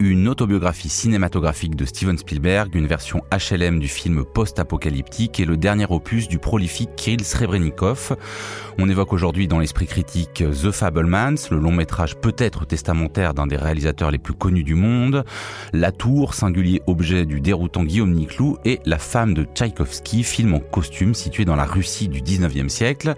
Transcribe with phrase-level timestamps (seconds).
[0.00, 5.84] une autobiographie cinématographique de Steven Spielberg, une version HLM du film post-apocalyptique et le dernier
[5.90, 8.16] opus du prolifique Kirill Srebrenikov.
[8.78, 13.58] On évoque aujourd'hui dans l'esprit critique The Fablemans, le long métrage peut-être testamentaire d'un des
[13.58, 15.22] réalisateurs les plus connus du monde,
[15.74, 20.60] La Tour, singulier objet du déroutant Guillaume Niclou et La femme de Tchaïkovski, film en
[20.60, 23.16] costume situé dans la Russie du 19e siècle.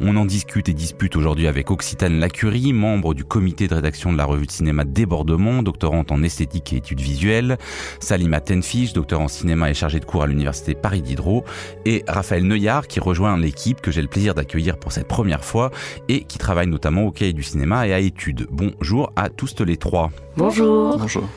[0.00, 4.16] On en discute et dispute aujourd'hui avec Occitane Lacurie, membre du comité de rédaction de
[4.16, 7.58] la revue de cinéma Débordement, doctorante en esthétique et études visuelles,
[8.00, 11.44] Salima Tenfish, docteur en cinéma et chargé de cours à l'université Paris Diderot,
[11.84, 15.70] et Raphaël Neuillard qui rejoint l'équipe que j'ai le plaisir d'accueillir pour cette première fois
[16.08, 18.46] et qui travaille notamment au cahier du cinéma et à études.
[18.50, 20.10] Bonjour à tous les trois.
[20.36, 20.96] Bonjour.
[20.98, 21.28] Bonjour.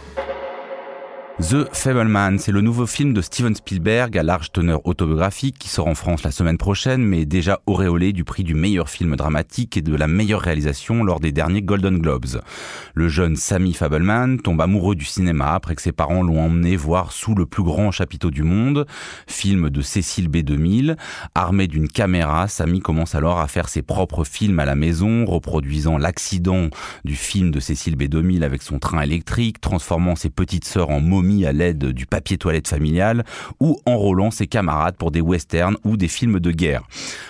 [1.40, 5.88] The Fableman, c'est le nouveau film de Steven Spielberg à large teneur autobiographique qui sort
[5.88, 9.82] en France la semaine prochaine, mais déjà auréolé du prix du meilleur film dramatique et
[9.82, 12.40] de la meilleure réalisation lors des derniers Golden Globes.
[12.94, 17.12] Le jeune Sammy Fableman tombe amoureux du cinéma après que ses parents l'ont emmené voir
[17.12, 18.86] Sous le plus grand chapiteau du monde,
[19.26, 20.98] film de Cécile B2000.
[21.34, 25.98] Armé d'une caméra, Sammy commence alors à faire ses propres films à la maison, reproduisant
[25.98, 26.70] l'accident
[27.04, 31.23] du film de Cécile B2000 avec son train électrique, transformant ses petites sœurs en momies
[31.46, 33.24] à l'aide du papier toilette familial
[33.60, 36.84] ou enrôlant ses camarades pour des westerns ou des films de guerre.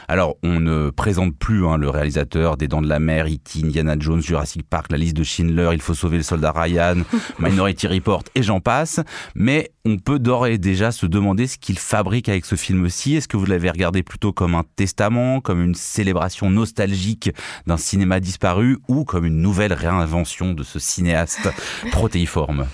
[0.07, 3.95] Alors, on ne présente plus hein, le réalisateur des Dents de la Mer, E.T., Indiana
[3.97, 6.97] Jones, Jurassic Park, La liste de Schindler, Il faut sauver le soldat Ryan,
[7.39, 8.99] Minority Report et j'en passe,
[9.35, 13.15] mais on peut d'ores et déjà se demander ce qu'il fabrique avec ce film-ci.
[13.15, 17.31] Est-ce que vous l'avez regardé plutôt comme un testament, comme une célébration nostalgique
[17.67, 21.49] d'un cinéma disparu ou comme une nouvelle réinvention de ce cinéaste
[21.91, 22.67] protéiforme?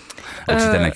[0.49, 0.89] Euh,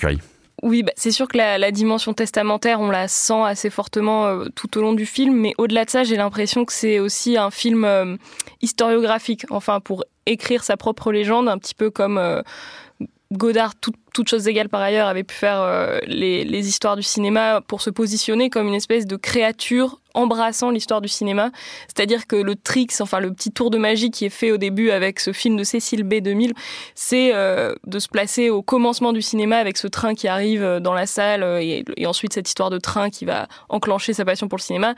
[0.62, 4.78] oui, bah, c'est sûr que la, dimension testamentaire, on la sent assez fortement euh, tout
[4.78, 7.84] au long du film, mais au-delà de ça, j'ai l'impression que c'est aussi un film
[7.84, 8.16] euh,
[8.62, 12.18] historiographique, enfin pour écrire sa propre légende, un petit peu comme
[13.36, 17.82] Godard, toutes choses égales par ailleurs, avait pu faire euh, les, histoires du cinéma pour
[17.82, 21.50] se positionner comme une espèce de créature embrassant l'histoire du cinéma.
[21.88, 24.90] C'est-à-dire que le trick, enfin le petit tour de magie qui est fait au début
[24.90, 26.54] avec ce film de Cécile B 2000,
[26.94, 30.94] c'est euh, de se placer au commencement du cinéma avec ce train qui arrive dans
[30.94, 34.62] la salle et ensuite cette histoire de train qui va enclencher sa passion pour le
[34.62, 34.94] cinéma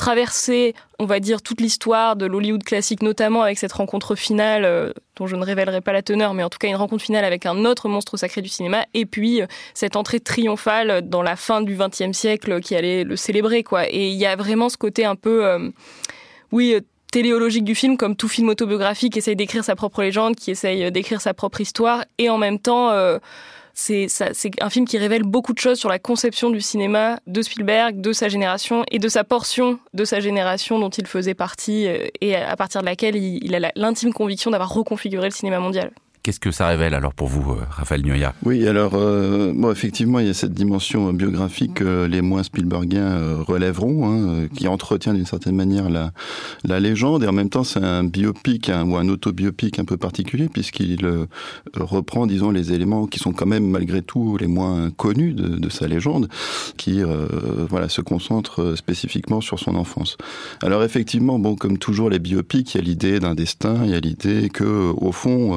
[0.00, 4.94] traverser, on va dire, toute l'histoire de l'Hollywood classique, notamment avec cette rencontre finale, euh,
[5.16, 7.44] dont je ne révélerai pas la teneur, mais en tout cas une rencontre finale avec
[7.44, 11.60] un autre monstre sacré du cinéma, et puis euh, cette entrée triomphale dans la fin
[11.60, 13.90] du XXe siècle qui allait le célébrer, quoi.
[13.90, 15.68] Et il y a vraiment ce côté un peu, euh,
[16.50, 16.78] oui,
[17.12, 20.90] téléologique du film, comme tout film autobiographique, qui essaye d'écrire sa propre légende, qui essaye
[20.90, 22.90] d'écrire sa propre histoire, et en même temps
[23.74, 24.08] c'est
[24.60, 28.12] un film qui révèle beaucoup de choses sur la conception du cinéma de Spielberg, de
[28.12, 32.36] sa génération et de sa portion de sa génération dont il faisait partie euh, et
[32.36, 35.92] à partir de laquelle il a l'intime conviction d'avoir reconfiguré le cinéma mondial.
[36.22, 40.18] Qu'est-ce que ça révèle alors pour vous, euh, Raphaël Nyoya Oui, alors euh, bon, effectivement,
[40.18, 45.14] il y a cette dimension biographique que les moins Spielbergiens euh, relèveront, hein, qui entretient
[45.14, 49.78] d'une certaine manière la, légende, et en même temps c'est un biopic ou un autobiopic
[49.78, 51.06] un peu particulier, puisqu'il
[51.74, 55.68] reprend, disons, les éléments qui sont quand même malgré tout les moins connus de, de
[55.70, 56.28] sa légende,
[56.76, 57.02] qui
[57.68, 60.16] voilà se concentre spécifiquement sur son enfance.
[60.62, 63.94] Alors effectivement, bon, comme toujours les biopics, il y a l'idée d'un destin, il y
[63.94, 65.56] a l'idée que au fond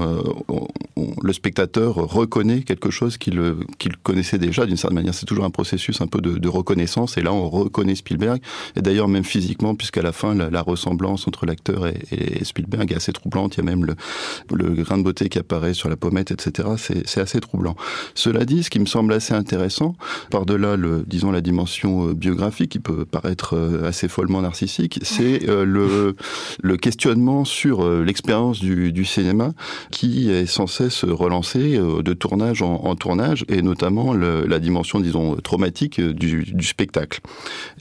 [1.21, 3.55] le spectateur reconnaît quelque chose qu'il
[4.03, 5.13] connaissait déjà d'une certaine manière.
[5.13, 7.17] C'est toujours un processus un peu de, reconnaissance.
[7.17, 8.41] Et là, on reconnaît Spielberg.
[8.75, 13.11] Et d'ailleurs, même physiquement, puisqu'à la fin, la, ressemblance entre l'acteur et, Spielberg est assez
[13.11, 13.55] troublante.
[13.55, 16.69] Il y a même le, grain de beauté qui apparaît sur la pommette, etc.
[16.77, 17.75] C'est assez troublant.
[18.13, 19.95] Cela dit, ce qui me semble assez intéressant,
[20.29, 20.77] par-delà,
[21.07, 26.15] disons, la dimension euh, biographique qui peut paraître euh, assez follement narcissique, c'est euh, le,
[26.61, 29.53] le questionnement sur l'expérience du, du cinéma
[29.91, 35.35] qui est sans cesse relancer euh, de tournage en, tournage, et notamment la dimension, disons,
[35.37, 37.21] traumatique euh, du, spectacle.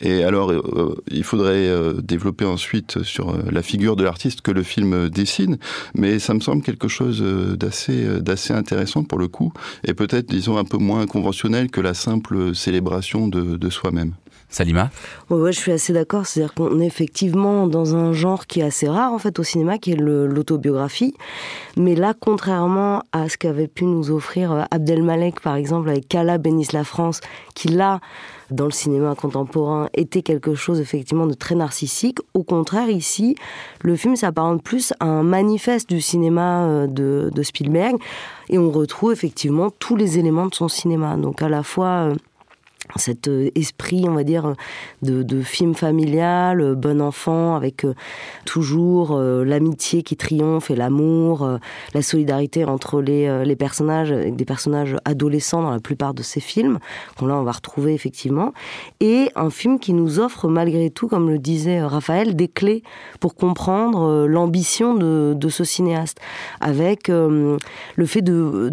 [0.01, 1.71] Et alors, euh, il faudrait
[2.03, 5.59] développer ensuite sur la figure de l'artiste que le film dessine,
[5.95, 7.23] mais ça me semble quelque chose
[7.57, 9.53] d'assez d'assez intéressant pour le coup,
[9.85, 14.15] et peut-être, disons, un peu moins conventionnel que la simple célébration de soi-même.
[14.53, 14.91] Salima
[15.31, 16.27] ouais, je suis assez d'accord.
[16.27, 19.79] C'est-à-dire qu'on est effectivement dans un genre qui est assez rare en fait au cinéma,
[19.79, 21.15] qui est l'autobiographie.
[21.79, 26.37] Mais là, contrairement à ce qu'avait pu nous offrir euh, Abdelmalek, par exemple, avec Kala
[26.37, 27.21] bénisse la France,
[27.55, 28.01] qui là,
[28.51, 32.19] dans le cinéma contemporain, était quelque chose effectivement de très narcissique.
[32.35, 33.37] Au contraire, ici,
[33.81, 37.97] le film s'apparente plus à un manifeste du cinéma euh, de, de Spielberg,
[38.51, 41.17] et on retrouve effectivement tous les éléments de son cinéma.
[41.17, 42.15] Donc à la fois euh,
[42.97, 44.55] cet euh, esprit, on va dire,
[45.03, 47.95] de, film familial, euh, bon enfant, avec euh,
[48.45, 51.59] toujours l'amitié qui triomphe et l'amour,
[51.95, 56.79] la solidarité entre les, les personnages, des personnages adolescents dans la plupart de ces films,
[57.19, 58.53] qu'on là on va retrouver effectivement,
[59.01, 62.83] et un film qui nous offre malgré tout, comme le disait Raphaël, des clés
[63.21, 66.21] pour comprendre l'ambition de, de, ce cinéaste,
[66.61, 67.59] avec le
[68.07, 68.71] fait de,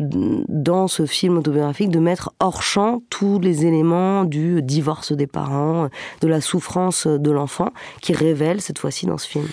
[0.48, 5.90] dans ce film autobiographique, de mettre hors champ tous les éléments du divorce des parents,
[6.22, 9.48] de la souffrance de l'enfant, qui révèle cette fois-ci dans ce film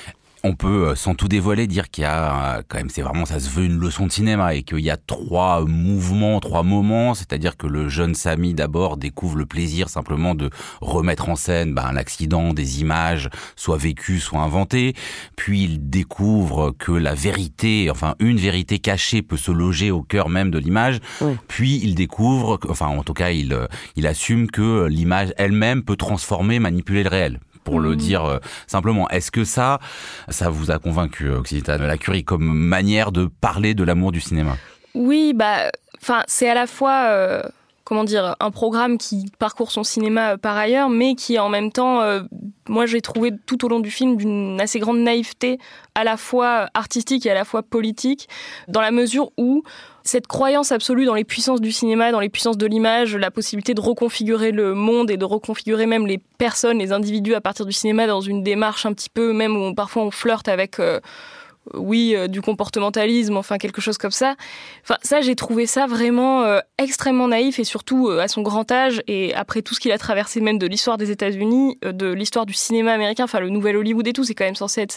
[0.46, 3.26] on peut, euh, sans tout dévoiler, dire qu'il y a euh, quand même, c'est vraiment,
[3.26, 7.14] ça se veut une leçon de cinéma et qu'il y a trois mouvements, trois moments.
[7.14, 10.50] C'est-à-dire que le jeune Samy d'abord découvre le plaisir simplement de
[10.80, 14.94] remettre en scène ben, un accident, des images, soit vécues, soit inventées.
[15.36, 20.28] Puis il découvre que la vérité, enfin une vérité cachée, peut se loger au cœur
[20.28, 21.00] même de l'image.
[21.48, 23.66] Puis il découvre, enfin en tout cas il, euh,
[23.96, 27.96] il assume que l'image elle-même peut transformer, manipuler le réel pour le mmh.
[27.96, 29.08] dire euh, simplement.
[29.10, 29.80] Est-ce que ça,
[30.28, 34.56] ça vous a convaincu, Occitane La Curie, comme manière de parler de l'amour du cinéma?
[34.94, 35.70] Oui, bah,
[36.00, 37.08] enfin, c'est à la fois.
[37.10, 37.42] Euh,
[37.84, 41.70] comment dire, un programme qui parcourt son cinéma euh, par ailleurs, mais qui en même
[41.70, 42.02] temps,
[42.68, 45.58] moi j'ai trouvé tout au long du film d'une assez grande naïveté,
[45.94, 48.28] à la fois artistique et à la fois politique,
[48.66, 49.62] dans la mesure où
[50.06, 53.74] cette croyance absolue dans les puissances du cinéma, dans les puissances de l'image, la possibilité
[53.74, 57.72] de reconfigurer le monde et de reconfigurer même les personnes, les individus à partir du
[57.72, 61.00] cinéma dans une démarche un petit peu, même où parfois on flirte avec euh,
[61.74, 64.36] oui, euh, du comportementalisme, enfin quelque chose comme ça.
[64.82, 68.70] Enfin, ça, j'ai trouvé ça vraiment euh, extrêmement naïf et surtout euh, à son grand
[68.70, 72.46] âge et après tout ce qu'il a traversé même de l'histoire des États-Unis, de l'histoire
[72.46, 74.92] du cinéma américain, enfin le nouvel Hollywood et tout, c'est quand même censé être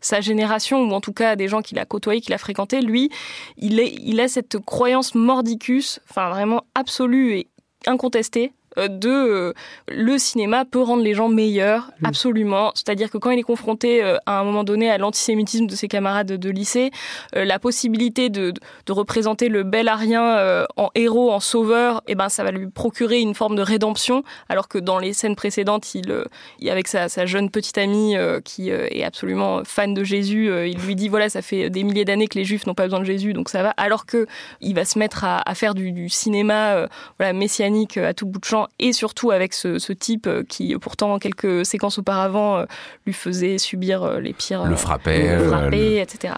[0.00, 2.80] sa, génération ou en tout cas des gens qu'il a côtoyés, qu'il a fréquentés.
[2.80, 3.10] Lui,
[3.56, 7.48] il, il a cette croyance mordicus, enfin vraiment absolue et
[7.86, 9.52] incontestée de euh,
[9.88, 12.06] le cinéma peut rendre les gens meilleurs, mm.
[12.06, 12.72] absolument.
[12.74, 15.88] C'est-à-dire que quand il est confronté euh, à un moment donné à l'antisémitisme de ses
[15.88, 16.90] camarades de lycée,
[17.34, 18.52] la possibilité de,
[18.86, 22.68] de, représenter le bel arien en héros, en sauveur, et eh ben ça va lui
[22.68, 26.24] procurer une forme de rédemption, alors que dans les scènes précédentes, il,
[26.68, 31.08] avec sa, sa, jeune petite amie qui est absolument fan de Jésus, il lui dit
[31.08, 33.48] voilà ça fait des milliers d'années que les Juifs n'ont pas besoin de Jésus, donc
[33.48, 33.70] ça va.
[33.70, 34.26] Alors que
[34.60, 36.88] il va se mettre à, à faire du, du cinéma
[37.18, 41.18] voilà messianique à tout bout de champ et surtout avec ce, type euh, qui pourtant
[41.18, 42.64] quelques séquences auparavant euh,
[43.06, 46.34] lui faisait subir euh, les pires le frappait, le etc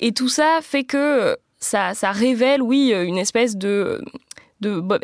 [0.00, 4.02] et tout ça fait que ça, ça révèle oui une espèce de
[4.60, 4.98] de, bah,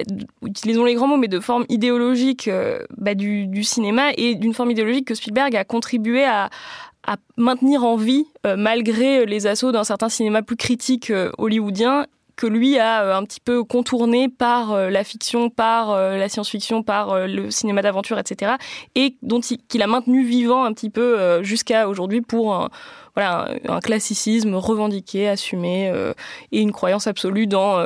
[0.44, 2.50] utilisons les grands mots, mais de forme idéologique
[2.96, 6.50] bah, du, cinéma et d'une forme idéologique que Spielberg a contribué à,
[7.06, 12.78] à maintenir en vie malgré les assauts d'un certain cinéma plus critique hollywoodien que lui
[12.78, 17.26] a euh, un petit peu contourné par euh, la fiction, par euh, la science-fiction, par
[17.26, 18.52] le cinéma d'aventure, etc.
[18.94, 22.70] Et dont il, qu'il a maintenu vivant un petit peu jusqu'à aujourd'hui pour un,
[23.14, 25.92] voilà, un, classicisme revendiqué, assumé
[26.52, 27.78] et une croyance absolue dans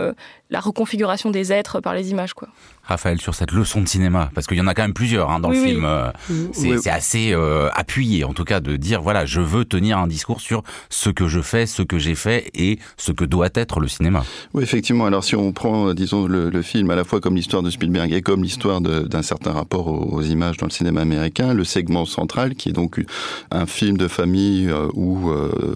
[0.51, 2.35] la reconfiguration des êtres par les images.
[2.35, 2.49] Quoi.
[2.89, 5.41] Raphaël, sur cette leçon de cinéma Parce qu'il y en a quand même plusieurs hein,
[5.41, 5.85] dans le film.
[5.85, 6.11] Euh,
[6.53, 10.41] c'est assez euh, appuyé, en tout cas, de dire, voilà, je veux tenir un discours
[10.41, 13.89] sur ce que je fais, ce que j'ai fait et ce que doit être le
[13.89, 14.25] cinéma.
[14.55, 15.05] Oui, effectivement.
[15.05, 17.69] Alors, si on prend, euh, disons, le, le film à la fois comme l'histoire de
[17.69, 22.07] Spielberg et comme l'histoire d'un certain rapport aux, images dans le cinéma américain, le segment
[22.07, 23.05] central, qui est donc
[23.51, 25.31] un film de famille où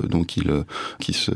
[0.08, 0.64] donc il
[0.98, 1.30] qui se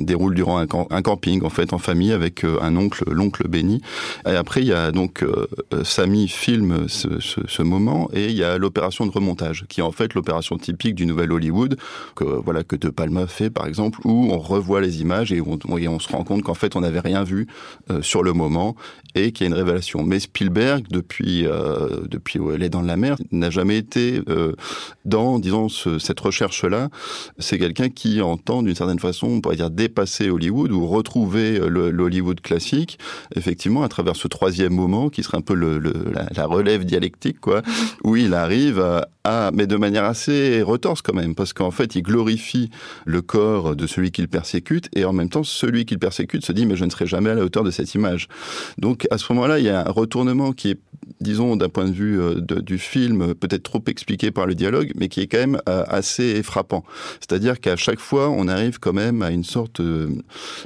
[0.00, 3.80] déroule durant un, un, camping, en fait, en famille, avec un oncle, l'oncle béni.
[4.26, 8.58] Et après, il y a donc euh, Samy filme ce, moment et il y a
[8.58, 11.76] l'opération de remontage, qui est en fait l'opération typique du nouvel Hollywood,
[12.14, 15.58] que voilà que De Palma fait par exemple, où on revoit les images et on,
[15.68, 17.46] on se rend compte qu'en fait on n'avait rien vu
[17.90, 18.76] euh, sur le moment
[19.14, 20.02] et qu'il y a une révélation.
[20.02, 22.38] Mais Spielberg, depuis euh, depuis
[22.70, 24.20] Dents de la Mer, n'a jamais été
[25.04, 26.88] dans disons cette recherche là.
[27.38, 32.40] c'est quelqu'un qui entend d'une certaine façon, on pourrait dire, dépasser Hollywood ou retrouver l'Hollywood
[32.40, 32.98] classique,
[33.34, 37.62] effectivement, à travers ce troisième moment qui serait un peu le, la, relève dialectique, quoi,
[38.04, 38.80] où il arrive
[39.24, 42.70] à, mais de manière assez retorse quand même, parce qu'en fait, il glorifie
[43.04, 46.66] le corps de celui qu'il persécute et en même temps, celui qu'il persécute se dit,
[46.66, 48.28] mais je ne serai jamais à la hauteur de cette image.
[48.78, 50.78] Donc, à ce moment-là, il y a un retournement qui est
[51.20, 55.08] disons, d'un point de vue euh, du film, peut-être trop expliqué par le dialogue, mais
[55.08, 56.84] qui est quand même euh, assez frappant.
[57.20, 59.80] C'est-à-dire qu'à chaque fois, on arrive quand même à une sorte...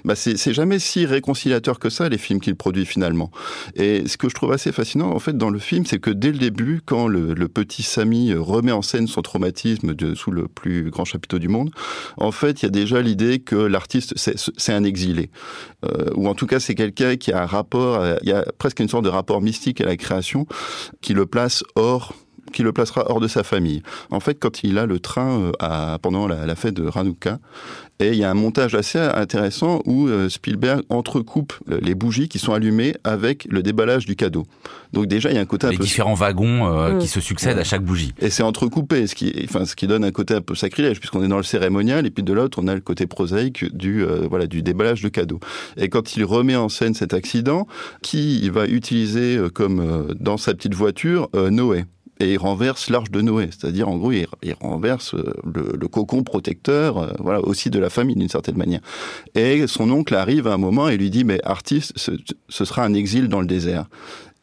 [0.04, 3.30] Bah c'est jamais si réconciliateur que ça, les films qu'il produit finalement.
[3.74, 6.32] Et ce que je trouve assez fascinant, en fait, dans le film, c'est que dès
[6.32, 11.04] le début, quand le, petit Samy remet en scène son traumatisme sous le plus grand
[11.04, 11.70] chapiteau du monde,
[12.16, 15.30] en fait, il y a déjà l'idée que l'artiste, c'est un exilé.
[15.84, 18.80] Euh, ou en tout cas, c'est quelqu'un qui a un rapport, il y a presque
[18.80, 20.46] une sorte de rapport mystique à la création
[21.00, 22.14] qui le place hors
[22.74, 23.82] placera hors de sa famille.
[24.10, 27.38] En fait, quand il a le train euh, pendant la, fête de Hanouka,
[28.02, 32.28] et il y a un montage assez intéressant où euh, Spielberg entrecoupe euh, les bougies
[32.28, 34.44] qui sont allumées avec le déballage du cadeau.
[34.92, 35.84] Donc déjà, il y a un côté les un peu...
[35.84, 36.98] différents wagons mmh.
[36.98, 38.12] qui se succèdent à chaque bougie.
[38.20, 41.22] Et c'est entrecoupé, ce qui, enfin, ce qui donne un côté un peu sacrilège, puisqu'on
[41.22, 44.46] est dans le cérémonial, et puis de l'autre, on a le côté prosaïque du, voilà,
[44.46, 45.40] du déballage de cadeau.
[45.76, 47.66] Et quand il remet en scène cet accident,
[48.02, 51.84] qui il va utiliser comme dans sa petite voiture Noé?
[52.22, 54.26] Et il renverse l'arche de Noé, c'est-à-dire en gros il,
[54.60, 58.80] renverse euh, le, cocon protecteur, euh, voilà aussi de la famille d'une certaine manière.
[59.34, 62.94] Et son oncle arrive à un moment et lui dit mais artiste, ce sera un
[62.94, 63.86] exil dans le désert.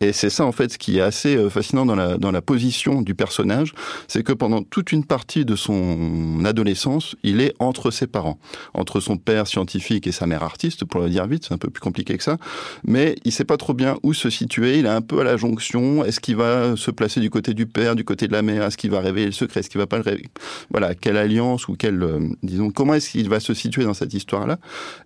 [0.01, 2.41] Et c'est ça, en fait, ce qui est assez euh, fascinant dans la, dans la
[2.41, 3.73] position du personnage,
[4.07, 8.39] c'est que pendant toute une partie de son adolescence, il est entre ses parents.
[8.73, 11.69] Entre son père scientifique et sa mère artiste, pour le dire vite, c'est un peu
[11.69, 12.37] plus compliqué que ça.
[12.85, 14.79] Mais il sait pas trop bien où se situer.
[14.79, 16.05] Il est un peu à la jonction.
[16.05, 18.63] Est-ce qu'il va se placer du côté du père, du côté de la mère?
[18.63, 19.59] Est-ce qu'il va révéler le secret?
[19.59, 20.29] Est-ce qu'il va pas le révéler?
[20.71, 20.95] Voilà.
[20.95, 24.59] Quelle alliance ou quelle, euh, disons, comment est-ce qu'il va se situer dans cette histoire-là?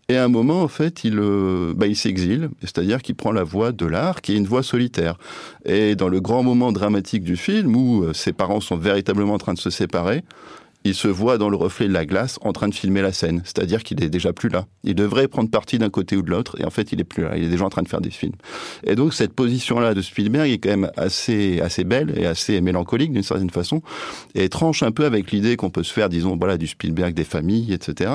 [0.08, 2.50] Et à un moment, en fait, il, euh, bah, il s'exile.
[2.62, 4.83] C'est-à-dire qu'il prend la voie de l'art, qui est une voie solide
[5.66, 9.38] et dans le grand moment dramatique du film, où euh, ses parents sont véritablement en
[9.38, 10.24] train de se séparer,
[10.86, 13.42] il se voit dans le reflet de la glace en train de filmer la scène.
[13.46, 14.66] C'est-à-dire qu'il est déjà plus là.
[14.84, 17.24] Il devrait prendre parti d'un côté ou de l'autre, et en fait, il est plus
[17.24, 17.38] là.
[17.38, 18.34] Il est déjà en train de faire des films.
[18.86, 23.13] Et donc, cette position-là de Spielberg est quand même assez, assez belle et assez mélancolique
[23.13, 23.82] d'une certaine façon,
[24.36, 27.24] et tranche un peu avec l'idée qu'on peut se faire, disons, voilà, du Spielberg des
[27.24, 28.12] familles, etc.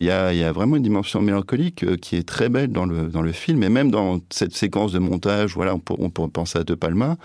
[0.00, 2.72] Il y a, il y a vraiment une dimension mélancolique euh, qui est très belle
[2.72, 6.28] dans le, dans le film, et même dans cette séquence de montage, voilà, on peut,
[6.28, 7.16] penser à De Palma.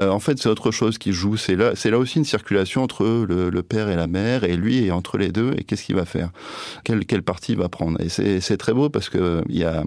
[0.00, 1.36] Euh, en fait, c'est autre chose qui joue.
[1.36, 4.86] C'est là, c'est là aussi une circulation entre le père et la mère et lui
[4.86, 6.30] est entre les deux et qu'est-ce qu'il va faire?
[6.84, 8.00] Quelle, quelle partie il va prendre?
[8.00, 9.84] Et c'est très beau parce que il y a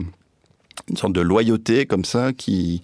[0.90, 2.82] une sorte de loyauté comme ça qui,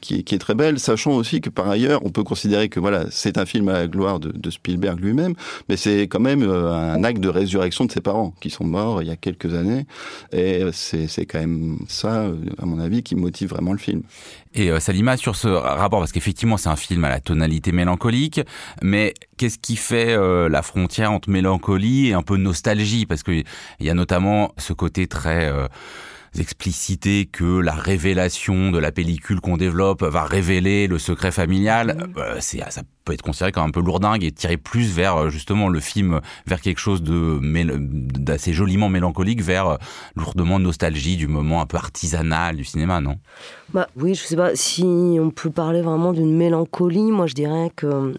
[0.00, 3.38] qui, est très belle, sachant aussi que par ailleurs, on peut considérer que voilà, c'est
[3.38, 5.34] un film à la gloire de, Spielberg lui-même,
[5.68, 9.02] mais c'est quand même euh, un acte de résurrection de ses parents qui sont morts
[9.02, 9.86] il y a quelques années,
[10.32, 14.02] et c'est quand même ça, à mon avis, qui motive vraiment le film.
[14.54, 18.40] Et euh, Salima, sur ce rapport, parce qu'effectivement c'est un film à la tonalité mélancolique,
[18.82, 23.04] mais qu'est-ce qui fait euh, la frontière entre mélancolie et un peu nostalgie?
[23.04, 23.44] Parce qu'il
[23.80, 25.52] y a notamment ce côté très
[26.40, 32.18] expliciter que la révélation de la pellicule qu'on développe va révéler le secret familial, mmh.
[32.18, 35.30] euh, c'est ça peut être considéré comme un peu lourdingue et tirer plus vers euh,
[35.30, 37.40] justement le film vers quelque chose de
[38.18, 39.76] d'assez joliment mélancolique vers euh,
[40.16, 43.18] lourdement nostalgie du moment un peu artisanal du cinéma, non?
[43.72, 44.84] Bah oui, je sais pas si
[45.20, 47.10] on peut parler vraiment d'une mélancolie.
[47.10, 48.14] Moi, je dirais que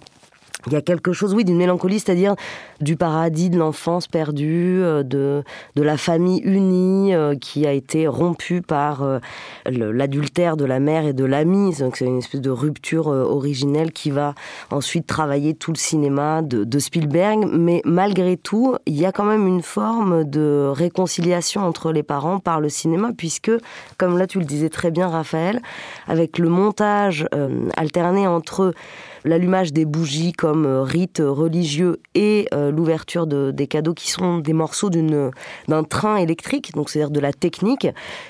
[0.68, 2.36] il y a quelque chose, oui, d'une mélancolie, c'est-à-dire
[2.82, 5.44] du paradis de l'enfance perdue, euh, de,
[5.76, 9.20] de la famille unie euh, qui a été rompue par euh,
[9.66, 11.76] l'adultère de la mère et de l'ami.
[11.80, 14.36] Donc c'est une espèce de rupture originelle qui va
[14.72, 17.46] ensuite travailler tout le cinéma de, Spielberg.
[17.52, 22.40] Mais malgré tout, il y a quand même une forme de réconciliation entre les parents
[22.40, 23.52] par le cinéma, puisque,
[23.98, 25.62] comme là tu le disais très bien, Raphaël,
[26.08, 27.28] avec le montage
[27.76, 28.74] alterné entre
[29.26, 34.54] l'allumage des bougies comme rite religieux et euh, l'ouverture de, des cadeaux qui sont des
[34.54, 37.88] morceaux d'un train électrique, donc c'est-à-dire de la technique.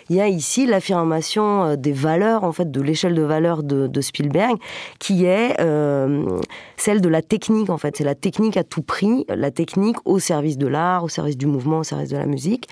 [0.10, 4.02] Il y a ici l'affirmation euh, des valeurs, en fait, de l'échelle de valeur de,
[4.02, 4.58] Spielberg,
[5.00, 5.58] qui est
[6.78, 7.98] celle de la technique, en fait.
[7.98, 11.48] C'est la technique à tout prix, la technique au service de l'art, au service du
[11.48, 12.68] mouvement, au service de la musique,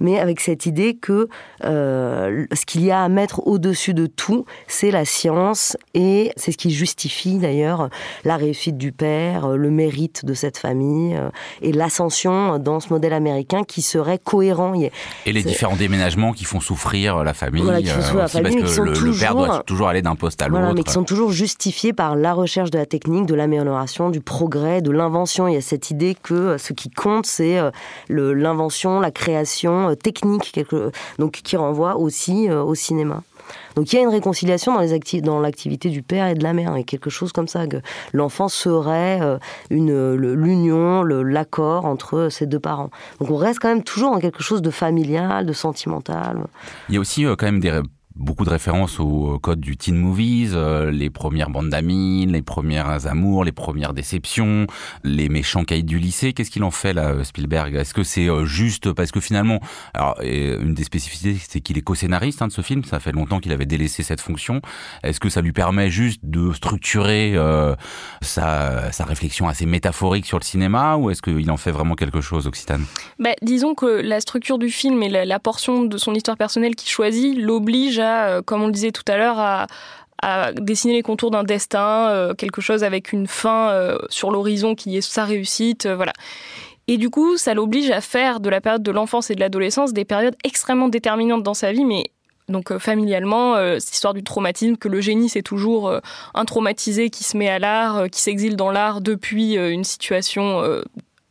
[0.00, 1.28] mais avec cette idée que
[1.62, 6.58] ce qu'il y a à mettre au-dessus de tout, c'est la science et c'est ce
[6.58, 7.88] qui justifie d'ailleurs
[8.24, 11.30] la réussite du père, le mérite de cette famille, famille
[11.62, 14.74] et l'ascension dans ce modèle américain qui serait cohérent.
[14.74, 18.82] Et les différents déménagements qui font souffrir la famille, voilà, qui la famille parce que
[18.82, 20.72] le, toujours, père doit toujours aller d'un poste à l'autre.
[20.74, 24.82] mais qui sont toujours justifiés par la recherche de la technique, de l'amélioration, du progrès,
[24.82, 25.48] de l'invention.
[25.48, 27.58] Il y a cette idée que ce qui compte, c'est
[28.08, 30.58] l'invention, la création technique,
[31.18, 33.22] donc qui renvoie aussi au cinéma.
[33.74, 34.74] Donc il y a une réconciliation
[35.22, 37.78] dans, l'activité du père et de la mère, et quelque chose comme ça, que
[38.12, 39.38] l'enfant serait euh,
[39.70, 42.90] une, l'union, l'accord entre ces deux parents.
[43.20, 46.38] Donc on reste quand même toujours dans quelque chose de familial, de sentimental.
[46.88, 47.80] Il y a aussi euh, quand même des
[48.16, 53.06] beaucoup de références au code du teen movies, euh, les premières bandes d'amis, les premières
[53.06, 54.66] amours, les premières déceptions,
[55.04, 56.32] les méchants caïds du lycée.
[56.32, 57.74] Qu'est-ce qu'il en fait là, Spielberg?
[57.74, 59.60] Est-ce que c'est euh, juste parce que finalement,
[59.94, 62.84] alors une des spécificités, c'est qu'il est co-scénariste hein, de ce film.
[62.84, 64.60] Ça fait longtemps qu'il avait délaissé cette fonction.
[65.02, 67.74] Est-ce que ça lui permet juste de structurer euh,
[68.22, 72.20] sa, sa réflexion assez métaphorique sur le cinéma, ou est-ce qu'il en fait vraiment quelque
[72.20, 72.84] chose, Occitane?
[73.18, 76.74] Bah, disons que la structure du film et la, la portion de son histoire personnelle
[76.74, 79.66] qu'il choisit l'oblige euh, comme on le disait tout à l'heure, à,
[80.54, 84.96] dessiner les contours d'un destin, euh, quelque chose avec une fin euh, sur l'horizon qui
[84.96, 86.12] est sa réussite, voilà.
[86.88, 89.92] Et du coup, ça l'oblige à faire de la période de l'enfance et de l'adolescence
[89.92, 92.04] des périodes extrêmement déterminantes dans sa vie, mais
[92.48, 95.92] donc familialement, cette histoire du traumatisme, que le génie c'est toujours
[96.34, 100.62] un traumatisé qui se met à l'art, qui s'exile dans l'art depuis une situation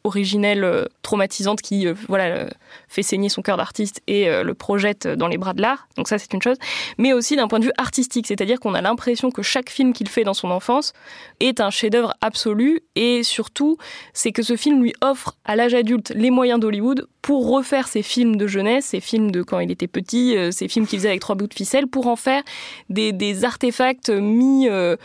[0.05, 2.47] originelle traumatisante qui voilà
[2.87, 5.87] fait saigner son cœur d'artiste et euh, le projette dans les bras de l'art.
[5.97, 6.57] Donc ça, c'est une chose.
[6.97, 10.09] Mais aussi d'un point de vue artistique, c'est-à-dire qu'on a l'impression que chaque film qu'il
[10.09, 10.93] fait dans son enfance
[11.39, 12.81] est un chef-d'œuvre absolu.
[12.95, 13.77] Et surtout,
[14.13, 18.03] c'est que ce film lui offre à l'âge adulte les moyens d'Hollywood pour refaire ses
[18.03, 21.09] films de jeunesse, ses films de quand il était petit, euh, ses films qu'il faisait
[21.09, 22.43] avec trois bouts de ficelle, pour en faire
[22.89, 24.95] des, artefacts mis euh,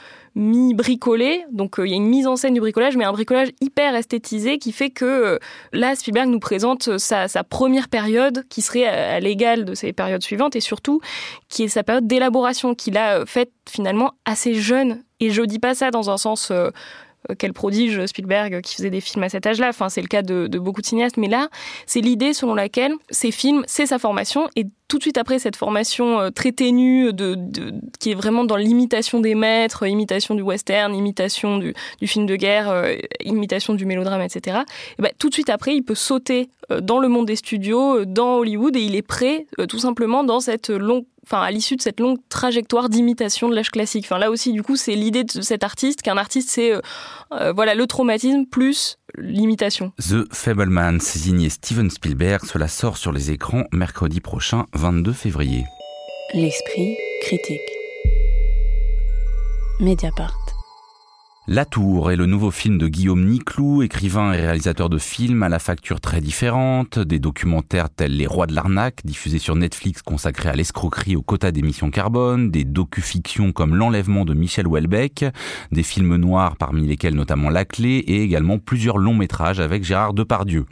[0.41, 1.45] mi-bricolé.
[1.53, 4.59] Donc il y a une mise en scène du bricolage, mais un bricolage hyper esthétisé
[4.59, 5.39] qui fait que
[5.73, 10.23] là, Spielberg nous présente sa, sa première période qui serait à l'égal de ces périodes
[10.23, 11.01] suivantes et surtout
[11.49, 15.03] qui est sa période d'élaboration qu'il a faite finalement assez jeune.
[15.21, 16.71] Et je dis pas ça dans un sens euh, euh,
[17.39, 19.69] quel prodige Spielberg qui faisait des films à cet âge-là.
[19.69, 21.17] Enfin, c'est le cas de, beaucoup de cinéastes.
[21.17, 21.49] Mais là,
[21.87, 24.49] c'est l'idée selon laquelle ces films, c'est sa formation.
[24.57, 27.11] Et tout de suite après cette formation euh, très ténue,
[28.01, 31.75] qui est vraiment dans l'imitation des maîtres, imitation du western, imitation du,
[32.07, 34.59] film de guerre, euh, imitation du mélodrame, etc.
[34.99, 36.51] Et ben, tout de suite après, il peut sauter
[36.83, 40.71] dans le monde des studios, dans Hollywood, et il est prêt, tout simplement, dans cette
[40.71, 44.05] longue enfin à l'issue de cette longue trajectoire d'imitation de l'âge classique.
[44.07, 46.81] Enfin là aussi du coup c'est l'idée de cet artiste qu'un artiste c'est euh,
[47.33, 49.93] euh, voilà le traumatisme plus l'imitation.
[49.99, 55.65] The Fableman, signé Steven Spielberg, cela sort sur les écrans mercredi prochain 22 février.
[56.35, 57.61] L'esprit critique.
[59.81, 60.40] Mediapart.
[61.53, 65.49] La Tour est le nouveau film de Guillaume Niclou, écrivain et réalisateur de films à
[65.49, 70.49] la facture très différente, des documentaires tels Les Rois de l'arnaque, diffusés sur Netflix consacrés
[70.49, 75.25] à l'escroquerie au quota d'émissions carbone, des docu-fictions comme L'enlèvement de Michel Houellebecq,
[75.73, 80.15] des films noirs parmi lesquels notamment La Clé et également plusieurs longs métrages avec Gérard
[80.15, 80.67] Depardieu.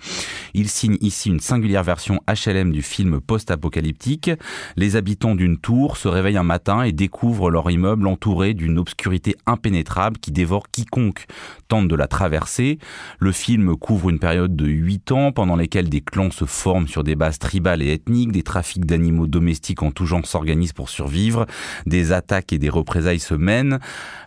[0.55, 4.31] Il signe ici une singulière version HLM du film post-apocalyptique.
[4.77, 9.35] Les habitants d'une tour se réveillent un matin et découvrent leur immeuble entouré d'une obscurité
[9.45, 11.27] impénétrable qui dévore quiconque
[11.69, 12.79] tente de la traverser.
[13.19, 17.05] Le film couvre une période de 8 ans pendant lesquels des clans se forment sur
[17.05, 21.47] des bases tribales et ethniques, des trafics d'animaux domestiques en tout genre s'organisent pour survivre,
[21.87, 23.79] des attaques et des représailles se mènent.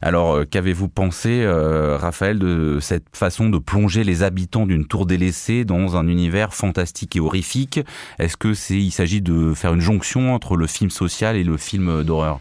[0.02, 5.06] Alors euh, qu'avez-vous pensé, euh, Raphaël, de cette façon de plonger les habitants d'une tour
[5.06, 7.80] délaissée dans un univers fantastique et horrifique?
[8.20, 11.58] Est-ce que c'est il s'agit de faire une jonction entre le film social et le
[11.58, 12.40] film d'horreur?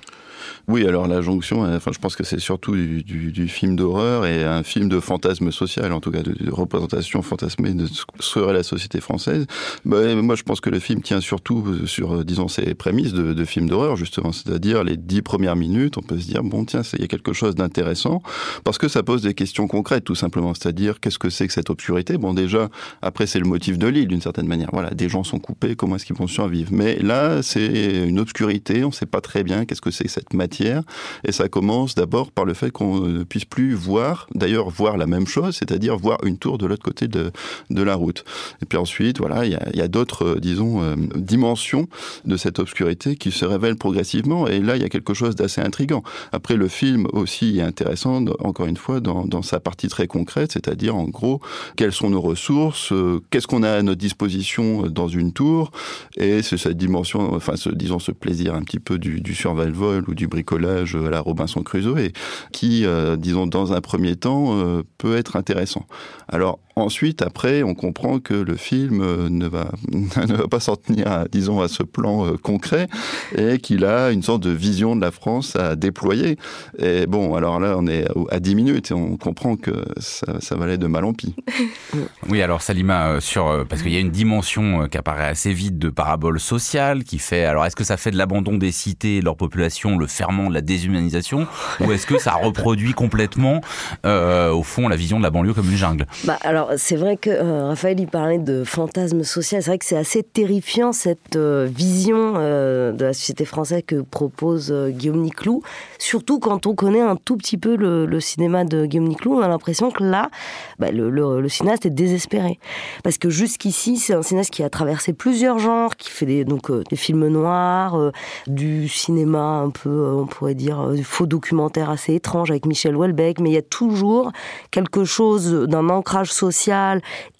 [0.68, 4.44] Oui, alors la jonction, euh, enfin, je pense que c'est surtout du, film d'horreur et
[4.44, 8.62] un film de fantasme social, en tout cas de, représentation fantasmée de ce serait la
[8.62, 9.46] société française.
[9.84, 13.44] Moi, je pense que le film tient surtout sur, euh, disons, ses prémices de, de
[13.44, 17.00] film d'horreur, justement, c'est-à-dire les dix premières minutes, on peut se dire, bon, tiens, il
[17.00, 18.22] y a quelque chose d'intéressant,
[18.64, 21.70] parce que ça pose des questions concrètes, tout simplement, c'est-à-dire, qu'est-ce que c'est que cette
[21.70, 22.16] obscurité?
[22.18, 22.68] Bon, déjà,
[23.02, 24.70] après, c'est le motif de l'île, d'une certaine manière.
[24.72, 26.70] Voilà, des gens sont coupés, comment est-ce qu'ils vont survivre?
[26.72, 30.10] Mais là, c'est une obscurité, on ne sait pas très bien qu'est-ce que c'est que
[30.10, 30.82] cette matière.
[31.24, 35.06] Et ça commence d'abord par le fait qu'on ne puisse plus voir, d'ailleurs voir la
[35.06, 37.30] même chose, c'est-à-dire voir une tour de l'autre côté de,
[37.70, 38.24] la route.
[38.62, 41.88] Et puis ensuite, voilà, il y a, d'autres, euh, disons, euh, dimensions
[42.24, 44.46] de cette obscurité qui se révèlent progressivement.
[44.46, 46.02] Et là, il y a quelque chose d'assez intrigant.
[46.32, 50.94] Après, le film aussi est intéressant, encore une fois, dans, sa partie très concrète, c'est-à-dire
[50.94, 51.40] en gros,
[51.76, 55.72] quelles sont nos ressources, euh, qu'est-ce qu'on a à notre disposition dans une tour,
[56.16, 60.14] et c'est cette dimension, enfin, disons, ce plaisir un petit peu du, du survival ou
[60.14, 62.12] du bricolage à la Robinson Crusoe et
[62.52, 65.86] qui, euh, disons, dans un premier temps, euh, peut être intéressant.
[66.28, 71.06] Alors, Ensuite, après, on comprend que le film ne va, ne va pas s'en tenir,
[71.06, 72.88] à, disons, à ce plan concret
[73.36, 76.36] et qu'il a une sorte de vision de la France à déployer.
[76.78, 80.56] Et bon, alors là, on est à 10 minutes et on comprend que ça, ça
[80.56, 81.34] va aller de mal en pis.
[82.28, 85.90] oui, alors Salima, sur, parce qu'il y a une dimension qui apparaît assez vite de
[85.90, 89.24] parabole sociale qui fait, alors est-ce que ça fait de l'abandon des cités et de
[89.24, 91.46] leur population, le ferment de la déshumanisation,
[91.80, 93.60] ou est-ce que ça reproduit complètement,
[94.06, 96.06] euh, au fond, la vision de la banlieue comme une jungle?
[96.24, 99.62] Bah, Alors, c'est vrai que euh, Raphaël, il parlait de fantasme social.
[99.62, 104.72] C'est vrai que c'est assez terrifiant, cette euh, vision de la société française que propose
[104.72, 105.62] Guillaume Niclou.
[105.98, 109.48] Surtout quand on connaît un tout petit peu le, cinéma de Guillaume Niclou, on a
[109.48, 110.30] l'impression que là,
[110.78, 112.58] bah, le, le, cinéaste est désespéré.
[113.02, 116.70] Parce que jusqu'ici, c'est un cinéaste qui a traversé plusieurs genres, qui fait des, donc,
[116.70, 118.12] des films noirs,
[118.46, 123.50] du cinéma un peu, on pourrait dire, faux documentaire assez étrange avec Michel Houellebecq, mais
[123.50, 124.32] il y a toujours
[124.70, 126.59] quelque chose d'un ancrage social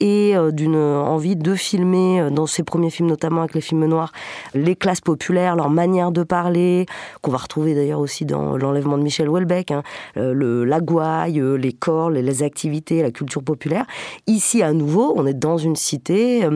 [0.00, 3.87] et euh, d'une envie de filmer, euh, dans ses premiers films notamment avec les films
[3.87, 4.12] noirs,
[4.54, 6.87] les classes populaires, leur manière de parler,
[7.22, 9.83] qu'on va retrouver d'ailleurs aussi dans l'enlèvement de Michel Houellebecq, hein,
[10.16, 13.85] euh, le, la les corps, les, activités, la culture populaire.
[14.26, 16.48] Ici, à nouveau, on est dans une cité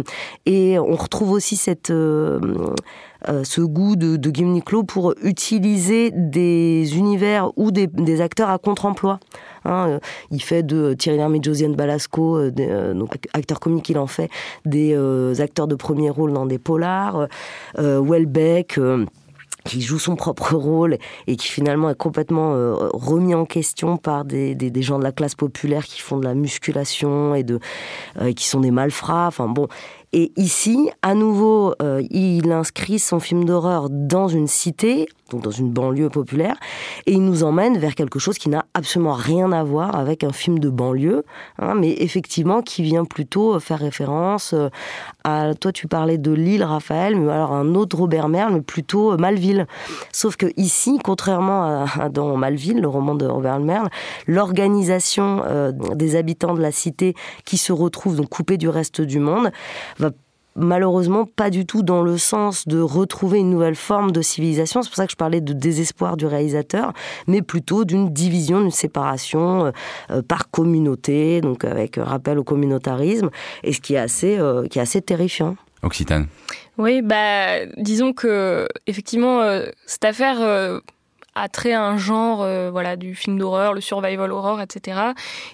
[0.47, 2.41] et on retrouve aussi cette euh,
[3.45, 9.19] ce goût de, de Niclot pour utiliser des univers ou des, acteurs à contre-emploi.
[9.65, 9.99] Hein, euh,
[10.31, 14.31] il fait de Thierry Lhermitte, Josiane Balasco, euh, donc acteur comique, il en fait
[14.65, 14.95] des
[15.41, 17.29] acteurs de premier rôle dans des polars.
[17.77, 18.79] Welbeck
[19.65, 22.51] qui joue son propre rôle et qui finalement est complètement
[22.93, 26.35] remis en question par des, des, gens de la classe populaire qui font de la
[26.35, 27.45] musculation et
[28.35, 29.27] qui sont des malfrats.
[29.29, 29.69] Enfin bon,
[30.17, 35.51] et ici, à nouveau, euh, il inscrit son film d'horreur dans une cité, donc dans
[35.51, 36.55] une banlieue populaire,
[37.07, 40.31] et il nous emmène vers quelque chose qui n'a absolument rien à voir avec un
[40.31, 41.25] film de banlieue,
[41.59, 44.69] hein, mais effectivement qui vient plutôt faire référence euh,
[45.25, 49.17] à, toi tu parlais de Lille, Raphaël, mais alors un autre Robert Merle, plutôt euh,
[49.17, 49.67] Malville.
[50.13, 53.89] Sauf que ici, contrairement à, dans Malville, le roman de Robert Merle,
[54.29, 55.43] l'organisation
[55.95, 59.51] des habitants de la cité qui se retrouvent donc coupés du reste du monde
[60.57, 64.83] malheureusement pas du tout dans le sens de retrouver une nouvelle forme de civilisation.
[64.83, 66.93] C'est pour ça que je parlais de désespoir du réalisateur,
[67.27, 69.71] mais plutôt d'une division, d'une séparation euh,
[70.11, 73.31] euh, par communauté, donc avec rappel au communautarisme,
[73.63, 75.57] et ce qui est assez, euh, qui est assez terrifiant.
[75.83, 76.29] Occitane.
[76.79, 79.43] Oui, bah, disons que effectivement,
[79.87, 80.81] cette affaire
[81.35, 85.01] a trait à un genre euh, voilà du film d'horreur, le survival horror, etc.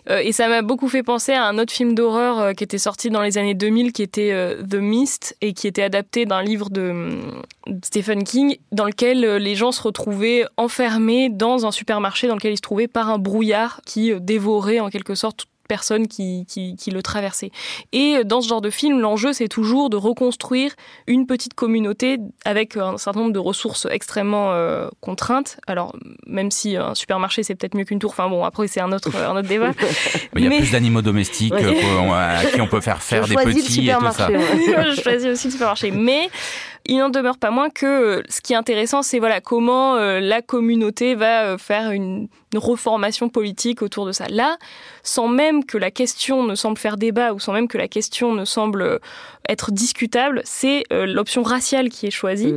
[0.08, 2.78] Euh, et ça m'a beaucoup fait penser à un autre film d'horreur euh, qui était
[2.78, 6.70] sorti dans les années 2000, qui était The Mist et qui était adapté d'un livre
[6.70, 7.20] de,
[7.66, 12.52] de, Stephen King, dans lequel les gens se retrouvaient enfermés dans un supermarché dans lequel
[12.52, 17.00] ils se trouvaient par un brouillard qui dévorait en quelque sorte personnes qui, qui, le
[17.00, 17.52] traversaient.
[17.92, 20.72] Et dans ce genre de film, l'enjeu, c'est toujours de reconstruire
[21.06, 25.60] une petite communauté avec un certain nombre de ressources extrêmement euh, contraintes.
[25.68, 25.94] Alors,
[26.26, 29.14] même si un supermarché, c'est peut-être mieux qu'une tour, enfin bon, après, c'est un autre,
[29.14, 29.70] un autre débat.
[30.36, 33.94] il y a plus d'animaux domestiques à qui on peut faire faire des petits et
[33.94, 34.28] tout ça.
[34.90, 35.92] Je choisis aussi le supermarché.
[35.92, 36.30] Mais
[36.86, 40.42] il n'en demeure pas moins que ce qui est intéressant, c'est voilà comment euh, la
[40.42, 44.26] communauté va euh, faire une, reformation politique autour de ça.
[44.28, 44.58] Là,
[45.04, 48.34] sans même que la question ne semble faire débat ou sans même que la question
[48.34, 48.98] ne semble euh,
[49.48, 52.56] être discutable, c'est l'option raciale qui est choisie.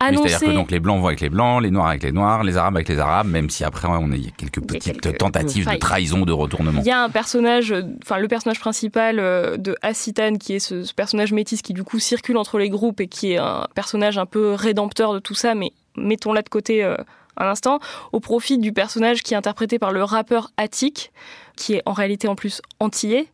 [0.00, 2.56] C'est-à-dire que donc les blancs vont avec les blancs, les noirs avec les noirs, les
[2.56, 5.68] arabes avec les arabes, même si après on a, il y a quelques petites tentatives
[5.68, 6.80] de trahison, de retournement.
[6.82, 10.92] Il y a un personnage, enfin le personnage principal euh, de Assitan, qui est ce,
[10.94, 14.26] personnage métis qui du coup circule entre les groupes et qui est un personnage un
[14.26, 16.96] peu rédempteur de tout ça, mais mettons-la de côté euh,
[17.36, 17.78] un instant,
[18.12, 21.12] au profit du personnage qui est interprété par le rappeur Attic,
[21.56, 23.28] qui est en réalité en plus antillais,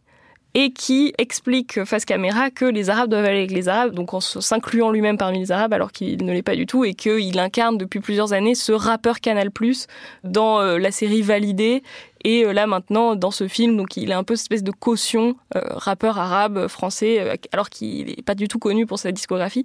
[0.59, 4.21] et qui explique face caméra que les Arabes doivent aller avec les Arabes, donc en
[4.21, 7.77] s'incluant lui-même parmi les Arabes alors qu'il ne l'est pas du tout, et qu'il incarne
[7.77, 9.87] depuis plusieurs années ce rappeur Canal Plus
[10.25, 11.83] dans euh, la série Validée
[12.26, 14.72] et euh, là maintenant, dans ce film, donc il a un peu cette espèce de
[14.72, 19.12] caution euh, rappeur arabe français, euh, alors qu'il n'est pas du tout connu pour sa
[19.12, 19.62] discographie.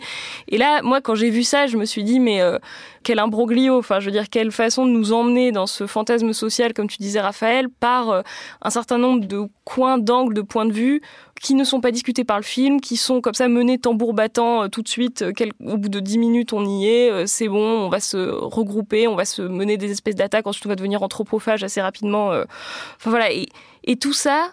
[0.47, 2.39] Et là, moi, quand j'ai vu ça, je me suis dit, mais
[3.01, 6.73] quel imbroglio, enfin, je veux dire, quelle façon de nous emmener dans ce fantasme social,
[6.73, 8.23] comme tu disais, Raphaël, par
[8.61, 11.01] un certain nombre de coins, d'angles, de points de vue
[11.41, 14.63] qui ne sont pas discutés par le film, qui sont comme ça menés tambour battant
[14.63, 15.23] euh, tout de suite.
[15.23, 15.33] Euh,
[15.65, 19.07] au bout de dix minutes, on y est, euh, c'est bon, on va se regrouper,
[19.07, 22.27] on va se mener des espèces d'attaques, ensuite on va devenir anthropophage assez rapidement.
[22.97, 24.51] Enfin voilà, et, tout ça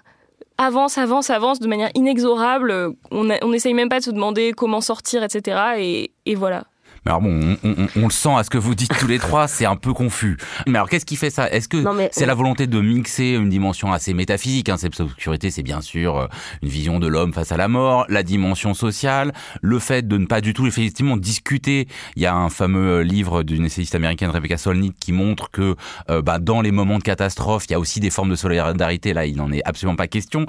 [0.56, 2.94] avance, avance, avance de manière inexorable.
[3.10, 5.74] On, on essaye même pas de se demander comment sortir, etc.
[5.78, 6.64] Et, et voilà
[7.08, 9.76] Alors bon, on, le sent à ce que vous dites tous les trois, c'est un
[9.76, 10.36] peu confus.
[10.66, 11.50] Mais alors qu'est-ce qui fait ça?
[11.50, 15.62] Est-ce que c'est la volonté de mixer une dimension assez métaphysique hein, Cette obscurité, c'est
[15.62, 16.26] bien sûr euh,
[16.62, 20.26] une vision de l'homme face à la mort, la dimension sociale, le fait de ne
[20.26, 21.88] pas du tout effectivement discuter.
[22.14, 25.76] Il y a un fameux livre d'une essayiste américaine, Rebecca Solnit, qui montre que
[26.10, 29.14] euh, bah, dans les moments de catastrophe, il y a aussi des formes de solidarité.
[29.14, 30.44] Là, il n'en est absolument pas question.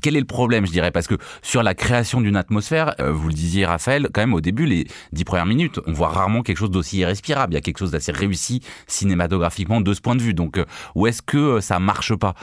[0.00, 0.90] quel est le problème, je dirais?
[0.90, 4.40] Parce que sur la création d'une atmosphère, euh, vous le disiez, Raphaël, quand même au
[4.40, 7.52] début, les dix premières minutes, on voit rarement quelque chose d'aussi irrespirable.
[7.52, 10.34] Il y a quelque chose d'assez réussi cinématographiquement de ce point de vue.
[10.34, 10.64] Donc, euh,
[10.94, 12.34] où est-ce que euh, ça marche pas?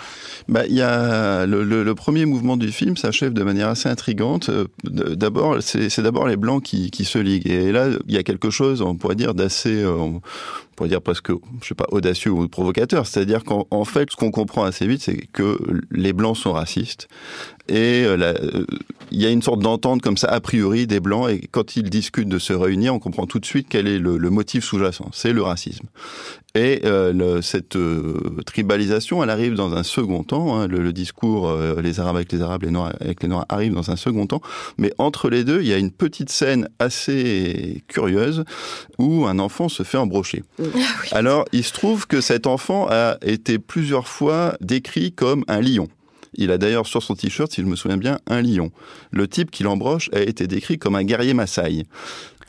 [0.48, 4.50] Bah, le, premier mouvement du film s'achève de manière assez intrigante.
[4.50, 7.48] Euh, d'abord, c'est d'abord les blancs qui, se liguent.
[7.48, 9.84] Et là, il y a quelque chose, on pourrait dire, d'assez
[10.80, 13.06] pourrait dire presque, je sais pas, audacieux ou provocateur.
[13.06, 15.60] C'est-à-dire qu'en fait, ce qu'on comprend assez vite, c'est que
[15.92, 17.10] les blancs sont racistes.
[17.70, 18.66] Et euh, euh,
[19.12, 21.30] il y a une sorte d'entente comme ça, a priori, des blancs.
[21.30, 24.18] Et quand ils discutent de se réunir, on comprend tout de suite quel est le,
[24.18, 25.10] le motif sous-jacent.
[25.14, 25.88] C'est le racisme.
[26.56, 30.56] Et euh, le, cette euh, tribalisation, elle arrive dans un second temps.
[30.56, 33.46] Hein, le, le, discours euh, les Arabes avec les Arabes, les Noirs avec les Noirs
[33.50, 34.42] arrive dans un second temps.
[34.78, 38.44] Mais entre les deux, il y a une petite scène assez curieuse
[38.98, 40.44] où un enfant se fait embrocher.
[40.60, 40.66] Ah
[41.12, 45.88] Alors, il se trouve que cet enfant a été plusieurs fois décrit comme un lion.
[46.34, 48.72] Il a d'ailleurs sur son t-shirt, si je me souviens bien, un lion.
[49.12, 51.86] Le type qui l'embroche a été décrit comme un guerrier Maasai.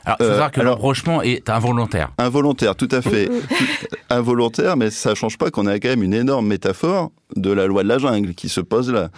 [0.03, 2.11] Alors, il faut savoir que l'embrochement est involontaire.
[2.17, 3.29] Involontaire, tout à fait.
[4.09, 7.83] involontaire, mais ça change pas qu'on a quand même une énorme métaphore de la loi
[7.83, 9.09] de la jungle qui se pose là.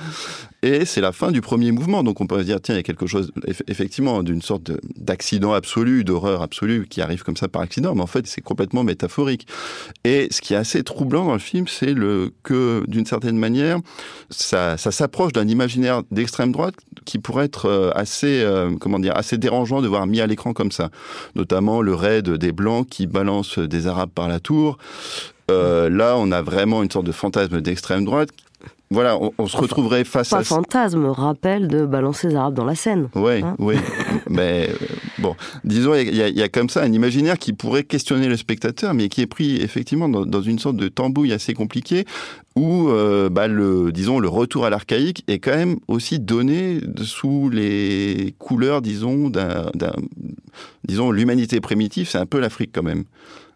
[0.64, 2.04] Et c'est la fin du premier mouvement.
[2.04, 3.34] Donc on peut se dire, tiens, il y a quelque chose,
[3.68, 7.94] effectivement, d'une sorte d'accident absolu, d'horreur absolue qui arrive comme ça par accident.
[7.96, 9.46] Mais en fait, c'est complètement métaphorique.
[10.06, 13.80] Et ce qui est assez troublant dans le film, c'est le que, d'une certaine manière,
[14.30, 19.38] ça, s'approche d'un imaginaire d'extrême droite qui pourrait être euh, assez, euh, comment dire, assez
[19.38, 20.90] dérangeant de voir mis à l'écran comme ça.
[21.36, 24.78] Notamment le raid des Blancs qui balancent des Arabes par la tour.
[25.52, 28.30] Euh, là, on a vraiment une sorte de fantasme d'extrême droite
[28.94, 30.38] voilà, on, se retrouverait face à...
[30.38, 33.10] Pas fantasme, rappel de balancer les Arabes dans la Seine.
[33.16, 33.76] Oui, hein oui.
[34.30, 34.76] mais euh,
[35.18, 39.10] bon, disons, il y, a comme ça un imaginaire qui pourrait questionner le spectateur, mais
[39.10, 42.06] qui est pris effectivement dans, une sorte de tambouille assez compliquée,
[42.56, 47.50] où, euh, bah, le, disons, le retour à l'archaïque est quand même aussi donné sous
[47.50, 49.72] les couleurs, disons, d'un,
[50.88, 53.06] disons, l'humanité primitive, c'est un peu l'Afrique quand même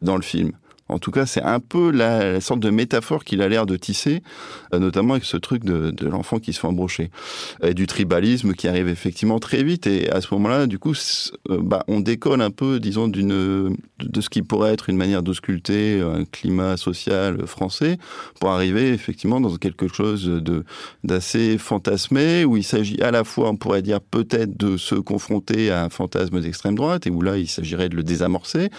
[0.02, 0.52] dans le film.
[0.90, 4.22] En tout cas, c'est un peu la, sorte de métaphore qu'il a l'air de tisser,
[4.74, 7.12] euh, notamment avec ce truc de, l'enfant qui se fait embrocher.
[7.62, 9.88] Et du tribalisme qui arrive effectivement très vite.
[9.88, 10.94] Et à ce moment-là, du coup,
[11.50, 13.76] euh, bah, on décolle un peu, disons, de
[14.20, 17.98] ce qui pourrait être une manière d'ausculter un climat social français
[18.40, 20.42] pour arriver effectivement dans quelque chose
[21.04, 25.72] d'assez fantasmé, où il s'agit à la fois, on pourrait dire, peut-être de se confronter
[25.72, 28.70] à un fantasme d'extrême droite, et où là, il s'agirait de le désamorcer,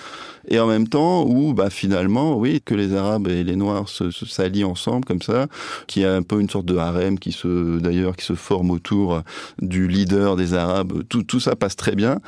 [0.49, 4.64] et en même temps, où bah, finalement, oui, que les Arabes et les Noirs s'allient
[4.64, 5.46] ensemble comme ça,
[5.87, 8.70] qu'il y a un peu une sorte de harem qui se, d'ailleurs, qui se forme
[8.70, 9.22] autour
[9.61, 11.02] du leader des Arabes.
[11.08, 12.18] Tout, tout ça passe très bien.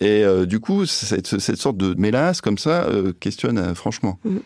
[0.00, 4.18] Et euh, du coup, cette, cette, sorte de mélasse comme ça euh, questionne euh, franchement.
[4.24, 4.38] Mm.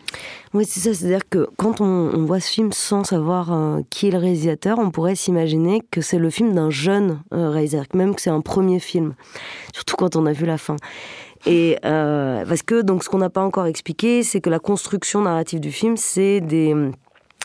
[0.53, 0.93] Oui, c'est ça.
[0.93, 5.15] C'est-à-dire que quand on, voit ce film sans savoir qui est le réalisateur, on pourrait
[5.15, 9.15] s'imaginer que c'est le film d'un jeune réalisateur, même que c'est un premier film.
[9.73, 10.75] Surtout quand on a vu la fin.
[11.45, 15.21] Et euh, parce que donc ce qu'on n'a pas encore expliqué, c'est que la construction
[15.21, 16.73] narrative du film, c'est des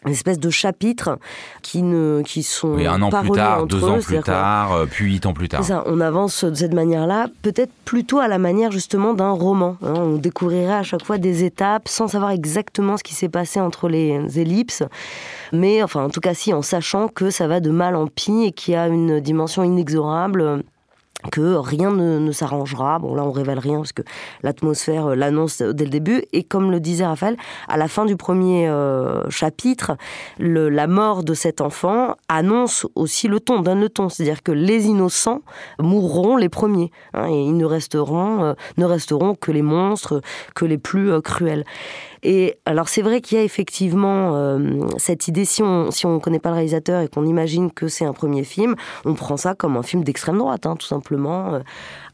[0.06, 1.18] espèces de chapitres
[1.62, 5.06] qui ne qui sont oui, un an plus tard, deux ans plus tard, euh, puis
[5.06, 5.64] huit ans plus tard.
[5.64, 9.76] Ça, on avance de cette manière-là, peut-être plutôt à la manière justement d'un roman.
[9.82, 9.94] Hein.
[9.96, 13.88] On découvrirait à chaque fois des étapes sans savoir exactement ce qui s'est passé entre
[13.88, 14.84] les ellipses,
[15.52, 18.44] mais enfin en tout cas si en sachant que ça va de mal en pis
[18.44, 20.62] et qu'il y a une dimension inexorable
[21.32, 22.98] que rien ne, s'arrangera.
[22.98, 24.02] Bon, là, on révèle rien parce que
[24.42, 26.22] l'atmosphère euh, l'annonce dès le début.
[26.32, 27.36] Et comme le disait Raphaël,
[27.68, 29.96] à la fin du premier euh, chapitre,
[30.38, 34.08] la mort de cet enfant annonce aussi le ton, donne le ton.
[34.08, 35.40] C'est-à-dire que les innocents
[35.80, 36.92] mourront les premiers.
[37.14, 40.20] Hein, et ils ne resteront, euh, ne resteront que les monstres,
[40.54, 41.64] que les plus cruels.
[42.22, 46.18] Et alors c'est vrai qu'il y a effectivement euh, cette idée, si on si on
[46.18, 49.54] connaît pas le réalisateur et qu'on imagine que c'est un premier film, on prend ça
[49.54, 51.60] comme un film d'extrême droite, hein, tout simplement, euh,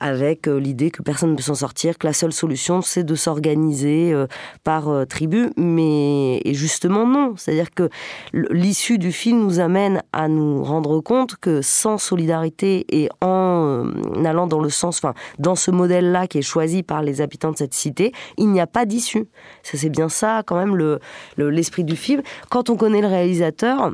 [0.00, 3.14] avec euh, l'idée que personne ne peut s'en sortir, que la seule solution c'est de
[3.14, 4.14] s'organiser
[4.62, 5.50] par tribu.
[5.56, 7.88] Mais justement non, c'est-à-dire que
[8.32, 13.86] l'issue du film nous amène à nous rendre compte que sans solidarité et en
[14.24, 17.56] allant dans le sens, enfin dans ce modèle-là qui est choisi par les habitants de
[17.56, 19.26] cette cité, il n'y a pas d'issue.
[19.62, 20.98] Ça c'est bien ça, quand même, l'esprit
[21.36, 22.22] le, l'esprit du film.
[22.50, 23.92] Quand on connaît le réalisateur,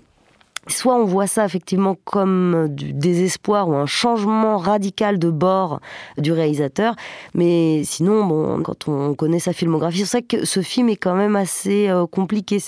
[0.69, 5.81] soit on voit ça effectivement comme du désespoir ou un changement radical de bord
[6.19, 6.95] du réalisateur,
[7.35, 11.15] mais sinon, bon, quand on connaît sa filmographie, c'est vrai que ce film est quand
[11.15, 12.59] même assez euh, compliqué.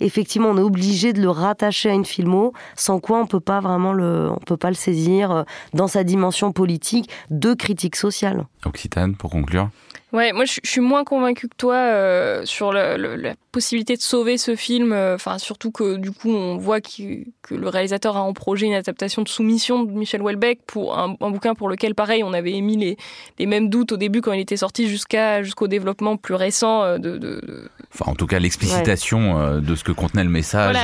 [0.00, 3.60] effectivement, on est obligé de le rattacher à une filmo, sans quoi on peut pas
[3.60, 5.42] vraiment le, on peut pas le saisir euh,
[5.74, 8.46] dans sa dimension politique de critique sociale.
[8.64, 9.70] Occitane, pour conclure.
[10.12, 14.56] Ouais, moi je, suis moins convaincue que toi euh, sur la possibilité de sauver ce
[14.56, 14.92] film.
[14.92, 18.66] Euh, enfin, surtout que du coup, on voit que, que, le réalisateur a en projet
[18.66, 22.32] une adaptation de Soumission de Michel Houellebecq pour un, un, bouquin pour lequel, pareil, on
[22.32, 22.96] avait émis les,
[23.38, 26.98] les mêmes doutes au début quand il était sorti jusqu'à jusqu'au développement plus récent euh,
[26.98, 27.18] de.
[27.18, 27.70] de, de...
[27.94, 30.76] Enfin, en tout cas, l'explicitation de ce que contenait le message,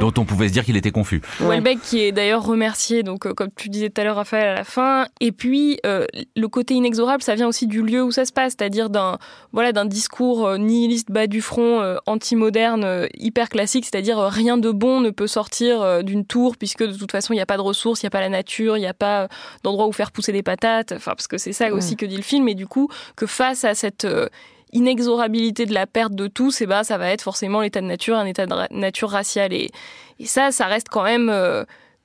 [0.00, 1.20] dont on pouvait se dire qu'il était confus.
[1.40, 4.64] Houellebecq qui est d'ailleurs remercié, donc comme tu disais tout à l'heure, Raphaël, à la
[4.64, 5.06] fin.
[5.20, 9.18] Et puis le côté inexorable, ça vient aussi du lieu où ça se c'est-à-dire d'un
[9.52, 14.58] voilà d'un discours euh, nihiliste bas du front, euh, anti-moderne, euh, hyper classique, c'est-à-dire rien
[14.58, 17.56] de bon ne peut sortir d'une tour puisque de toute façon il n'y a pas
[17.56, 19.28] de ressources, il n'y a pas la nature, il n'y a pas
[19.62, 22.22] d'endroit où faire pousser des patates, enfin parce que c'est ça aussi que dit le
[22.22, 24.06] film, et du coup que face à cette
[24.72, 28.16] inexorabilité de la perte de tout, c'est bah ça va être forcément l'état de nature,
[28.16, 29.52] un état de nature raciale.
[29.52, 29.70] Et,
[30.18, 31.32] et, ça, ça reste quand même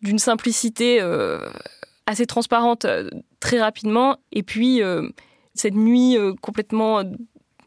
[0.01, 1.01] d'une simplicité
[2.05, 2.85] assez transparente
[3.39, 4.17] très rapidement.
[4.31, 4.81] Et puis
[5.59, 7.03] cette nuit euh, complètement euh,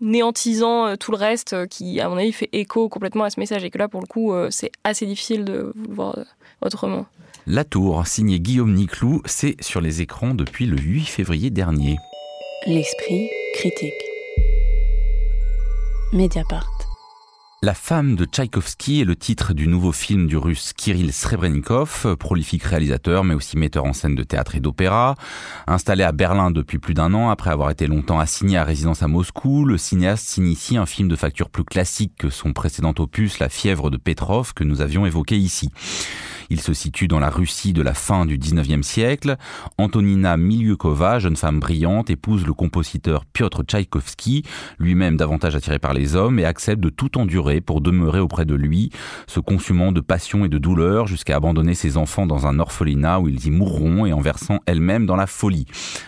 [0.00, 3.62] néantisant euh, tout le reste qui, à mon avis, fait écho complètement à ce message
[3.64, 6.18] et que là, pour le coup, c'est assez difficile de le voir
[6.60, 7.06] autrement.
[7.46, 11.96] La Tour, signé Guillaume Niclou, c'est sur les écrans depuis le 8 février dernier.
[12.66, 13.92] L'esprit critique.
[16.12, 16.71] Mediapart.
[17.64, 22.64] La femme de Tchaïkovski est le titre du nouveau film du russe Kirill Srebrenikov, prolifique
[22.64, 25.14] réalisateur mais aussi metteur en scène de théâtre et d'opéra.
[25.68, 29.06] Installé à Berlin depuis plus d'un an après avoir été longtemps assigné à résidence à
[29.06, 33.48] Moscou, le cinéaste s'initie un film de facture plus classique que son précédent opus La
[33.48, 35.70] fièvre de Petrov que nous avions évoqué ici.
[36.52, 39.38] Il se situe dans la Russie de la fin du 19e siècle.
[39.78, 44.42] Antonina Miliukova, jeune femme brillante, épouse le compositeur Piotr Tchaïkovski,
[44.78, 48.54] lui-même davantage attiré par les hommes, et accepte de tout endurer pour demeurer auprès de
[48.54, 48.90] lui,
[49.26, 53.28] se consumant de passion et de douleur jusqu'à abandonner ses enfants dans un orphelinat où
[53.28, 55.64] ils y mourront et en versant elle-même dans la folie.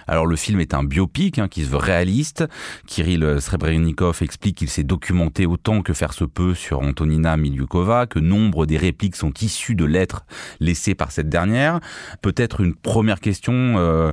[0.07, 2.45] Alors le film est un biopic hein, qui se veut réaliste.
[2.87, 8.19] Kirill Srebrenikov explique qu'il s'est documenté autant que faire se peut sur Antonina Miliukova, que
[8.19, 10.27] nombre des répliques sont issues de lettres
[10.61, 11.81] laissé par cette dernière.
[12.23, 14.13] Peut-être une première question, euh,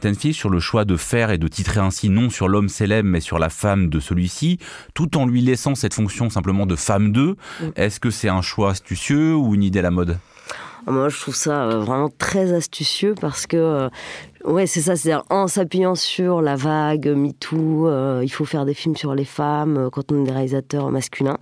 [0.00, 3.20] Tenfi, sur le choix de faire et de titrer ainsi non sur l'homme célèbre mais
[3.20, 4.58] sur la femme de celui-ci,
[4.94, 7.36] tout en lui laissant cette fonction simplement de femme d'eux.
[7.76, 10.18] Est-ce que c'est un choix astucieux ou une idée à la mode?
[10.86, 13.88] Moi, je trouve ça euh, vraiment très astucieux parce que euh,
[14.46, 14.94] Ouais, c'est ça.
[14.94, 19.24] C'est-à-dire en s'appuyant sur la vague MeToo, euh, il faut faire des films sur les
[19.24, 21.38] femmes euh, quand on est des réalisateurs masculins.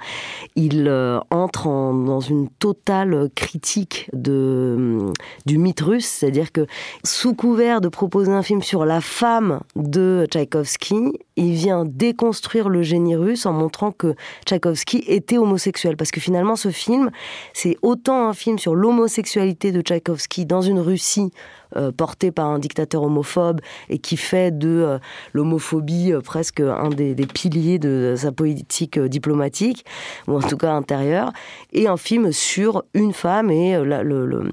[0.56, 5.12] Il euh, entre dans une totale critique de
[5.44, 6.66] du mythe russe, c'est-à-dire que
[7.04, 12.82] sous couvert de proposer un film sur la femme de Tchaïkovski, il vient déconstruire le
[12.82, 14.14] génie russe en montrant que
[14.46, 15.98] Tchaïkovski était homosexuel.
[15.98, 17.10] Parce que finalement, ce film,
[17.52, 21.32] c'est autant un film sur l'homosexualité de Tchaïkovski dans une Russie
[21.76, 24.98] euh, porté par un dictateur homophobe et qui fait de euh,
[25.32, 29.84] l'homophobie euh, presque un des, piliers de sa politique diplomatique,
[30.28, 31.32] ou en tout cas intérieure,
[31.72, 34.50] et un film sur une femme et le,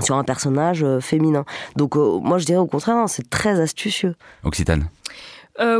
[0.00, 1.44] sur un personnage féminin.
[1.76, 4.14] Donc moi je dirais au contraire, hein, c'est très astucieux.
[4.44, 4.88] Occitane.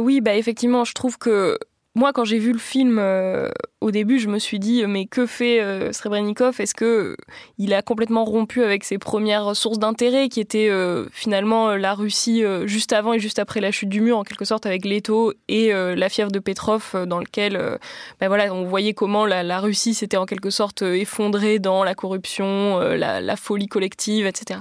[0.00, 1.58] oui, bah effectivement, je trouve que
[1.94, 3.50] moi, quand j'ai vu le film euh,
[3.82, 6.58] au début, je me suis dit mais que fait euh, Srebrenikov?
[6.58, 7.18] Est-ce que
[7.58, 12.44] il a complètement rompu avec ses premières sources d'intérêt, qui étaient euh, finalement la Russie
[12.64, 15.70] juste avant et juste après la chute du mur, en quelque sorte, avec Leto et
[15.72, 17.78] la fièvre de Petrov, dans lequel,
[18.20, 22.78] ben voilà, on voyait comment la, Russie s'était en quelque sorte effondrée dans la corruption,
[22.78, 24.60] la, la, folie collective, etc.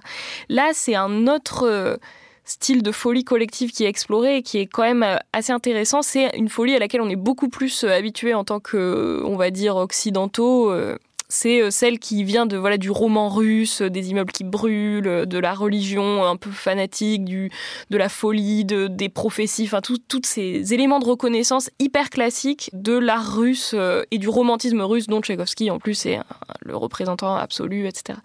[0.49, 1.99] Là, c'est un autre
[2.45, 6.01] style de folie collective qui est exploré et qui est quand même euh, assez intéressant.
[6.01, 9.35] C'est une folie à laquelle on est beaucoup plus euh, habitué en tant que, on
[9.35, 10.71] va dire, occidentaux.
[10.71, 10.97] Euh,
[11.33, 15.53] c'est celle qui vient de voilà du roman russe, des immeubles qui brûlent, de la
[15.53, 17.49] religion un peu fanatique, du
[17.89, 22.97] de la folie, de des prophéties, enfin tous ces éléments de reconnaissance hyper classiques de
[22.97, 23.73] l'art russe
[24.11, 26.19] et du romantisme russe dont Tchaïkovski en plus est
[26.65, 28.19] le représentant absolu, etc.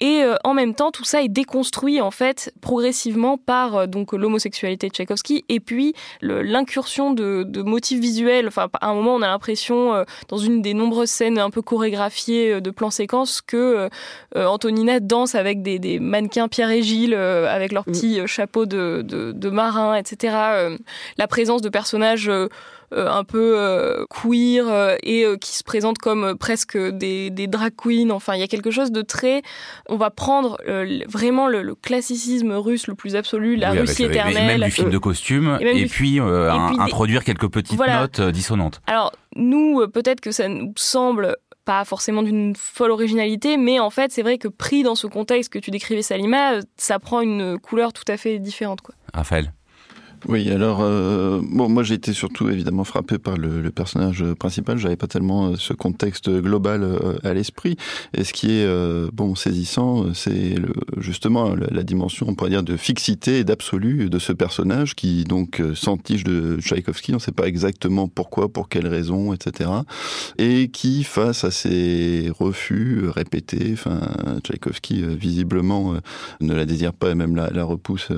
[0.00, 4.12] Et euh, en même temps, tout ça est déconstruit en fait progressivement par euh, donc
[4.12, 8.46] l'homosexualité de Tchaïkovski et puis l'incursion de, de, motifs visuels.
[8.46, 11.62] Enfin, à un moment, on a l'impression euh, dans une des nombreuses scènes un peu
[11.62, 13.88] chorégraphiées de plans séquences que
[14.34, 17.92] Antonina danse avec des, des, mannequins Pierre et Gilles avec leurs mm.
[17.92, 20.78] petits chapeaux de, de, de marin, etc.
[21.16, 22.48] la présence de personnages euh,
[22.92, 28.10] un peu euh, queer euh, et qui se présentent comme presque des, des drag queens.
[28.10, 29.42] Enfin, il y a quelque chose de très.
[29.88, 30.58] On va prendre
[31.06, 34.60] vraiment le, classicisme russe le plus absolu, la Russie éternelle.
[34.60, 38.80] Même du film de costume, et, puis, introduire quelques petites notes dissonantes.
[38.86, 41.36] Alors, nous, peut-être que ça nous semble
[41.68, 45.52] pas forcément d'une folle originalité, mais en fait, c'est vrai que pris dans ce contexte
[45.52, 48.80] que tu décrivais, Salima, ça prend une couleur tout à fait différente.
[48.80, 48.94] Quoi.
[49.12, 49.52] Raphaël
[50.26, 54.76] oui, alors euh, bon, moi j'ai été surtout évidemment frappé par le, le personnage principal.
[54.76, 57.76] J'avais pas tellement euh, ce contexte global euh, à l'esprit.
[58.14, 60.56] Et ce qui est euh, bon saisissant, c'est
[60.96, 65.24] justement la, la, dimension, on pourrait dire, de fixité et d'absolu de ce personnage qui
[65.24, 67.12] donc s'entiche de Tchaïkovski.
[67.12, 69.70] On ne sait pas exactement pourquoi, pour quelles raisons, etc.
[70.38, 74.00] Et qui, face à ces refus répétés, enfin
[74.42, 75.94] Tchaïkovski visiblement
[76.40, 78.10] ne la désire pas et même la, la repousse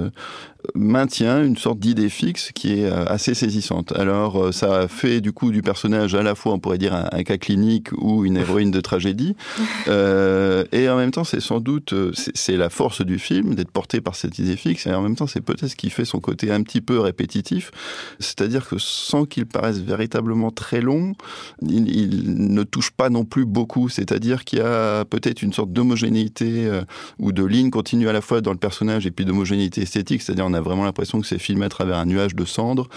[0.75, 3.93] maintient une sorte d'idée fixe qui est euh, assez saisissante.
[3.93, 7.23] Alors euh, ça fait du coup du personnage à la fois on pourrait dire un,
[7.23, 9.37] cas clinique ou une héroïne de tragédie.
[9.89, 11.95] Euh, et en même temps c'est sans doute
[12.35, 14.87] c'est la force du film d'être porté par cette idée fixe.
[14.87, 17.71] Et en même temps c'est peut-être ce qui fait son côté un petit peu répétitif.
[18.19, 21.15] C'est-à-dire que sans qu'il paraisse véritablement très long
[21.63, 23.89] il, il, ne touche pas non plus beaucoup.
[23.89, 26.83] C'est-à-dire qu'il y a peut-être une sorte d'homogénéité euh,
[27.19, 30.23] ou de ligne continue à la fois dans le personnage et puis d'homogénéité esthétique.
[30.23, 32.89] C'est-à-dire on a vraiment l'impression que c'est filmé à travers un nuage de cendres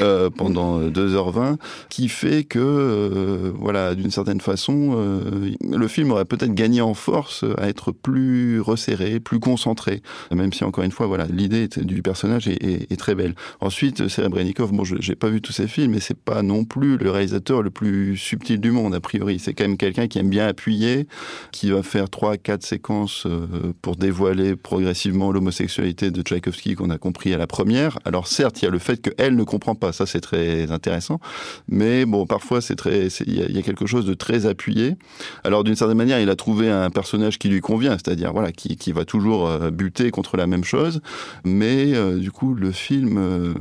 [0.00, 1.56] euh, pendant 2h20,
[1.88, 6.94] qui fait que, euh, voilà, d'une certaine façon, euh, le film aurait peut-être gagné en
[6.94, 12.02] force à être plus resserré, plus concentré, même si encore une fois, voilà, l'idée du
[12.02, 13.34] personnage est, est, est, très belle.
[13.60, 17.10] Ensuite, Serebrennikov, bon, j'ai pas vu tous ses films, mais c'est pas non plus le
[17.10, 19.38] réalisateur le plus subtil du monde a priori.
[19.38, 21.06] C'est quand même quelqu'un qui aime bien appuyer,
[21.52, 26.97] qui va faire trois, quatre séquences euh, pour dévoiler progressivement l'homosexualité de Tchaïkovski qu'on a
[26.98, 27.98] compris à la première.
[28.04, 31.20] Alors certes, il y a le fait qu'elle ne comprend pas, ça c'est très intéressant,
[31.68, 34.96] mais bon, parfois c'est très, il y, a quelque chose de très appuyé.
[35.44, 38.76] Alors d'une certaine manière, il a trouvé un personnage qui lui convient, c'est-à-dire voilà, qui,
[38.76, 41.00] qui, va toujours euh, buter contre la même chose,
[41.44, 43.54] mais euh, du coup le film, euh,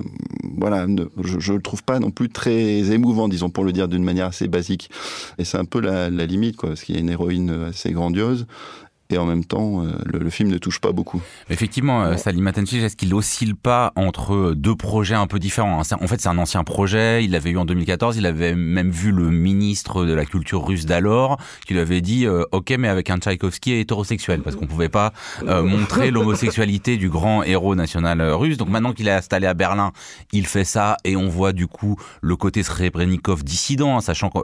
[0.57, 0.85] voilà,
[1.23, 4.27] je, ne le trouve pas non plus très émouvant, disons pour le dire d'une manière
[4.27, 4.89] assez basique.
[5.37, 7.91] Et c'est un peu la, la limite, quoi, parce qu'il y a une héroïne assez
[7.91, 8.45] grandiose
[9.09, 11.21] et en même temps, euh, le, le, film ne touche pas beaucoup.
[11.49, 16.07] Effectivement, euh, Salim Matenchi, est-ce qu'il oscille pas entre deux projets un peu différents En
[16.07, 19.29] fait, c'est un ancien projet, il l'avait eu en 2014, il avait même vu le
[19.29, 23.17] ministre de la culture russe d'alors, qui lui avait dit euh, Ok, mais avec un
[23.17, 28.57] Tchaïkovski hétérosexuel, parce qu'on pouvait pas euh, montrer l'homosexualité du grand héros national russe.
[28.57, 29.93] Donc maintenant qu'il est installé à Berlin,
[30.33, 34.39] il fait ça, et on voit du coup le côté Srebrenikov dissident, hein, sachant que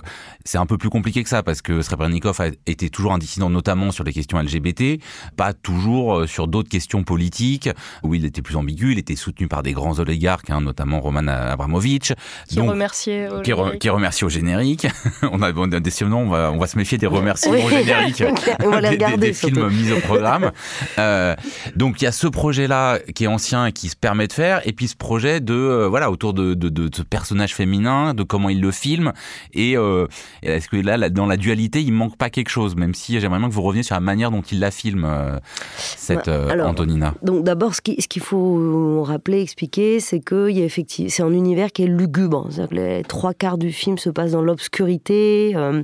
[0.46, 3.50] c'est un peu plus compliqué que ça, parce que Srebrenikov a été toujours un dissident,
[3.50, 5.02] notamment sur les questions LGBT LGBT,
[5.36, 7.70] pas toujours euh, sur d'autres questions politiques
[8.04, 8.92] où il était plus ambigu.
[8.92, 12.14] Il était soutenu par des grands oligarques, hein, notamment Roman Abramovich,
[12.48, 14.88] qui donc, remercié au qui, re, qui remercié au générique.
[15.24, 17.66] on a, on a décidément, on va, on va se méfier des remerciements oui.
[17.66, 18.24] au générique
[18.64, 20.52] on va les regarder, des, des films mis au programme.
[20.98, 21.36] euh,
[21.76, 24.66] donc il y a ce projet-là qui est ancien et qui se permet de faire,
[24.68, 28.24] et puis ce projet de euh, voilà autour de, de, de, ce personnage féminin, de
[28.24, 29.14] comment il le filme,
[29.54, 30.08] et euh,
[30.42, 33.40] est-ce que là, là, dans la dualité, il manque pas quelque chose, même si j'aimerais
[33.40, 35.38] bien que vous reveniez sur la manière dont il la filme, euh,
[35.78, 40.62] cette bah, alors, Antonina Donc d'abord, ce qu'il ce faut rappeler, expliquer, c'est que y
[40.62, 42.50] a effectivement, c'est un univers qui est lugubre.
[42.70, 45.54] Que les trois quarts du film se passent dans l'obscurité.
[45.56, 45.84] Euh,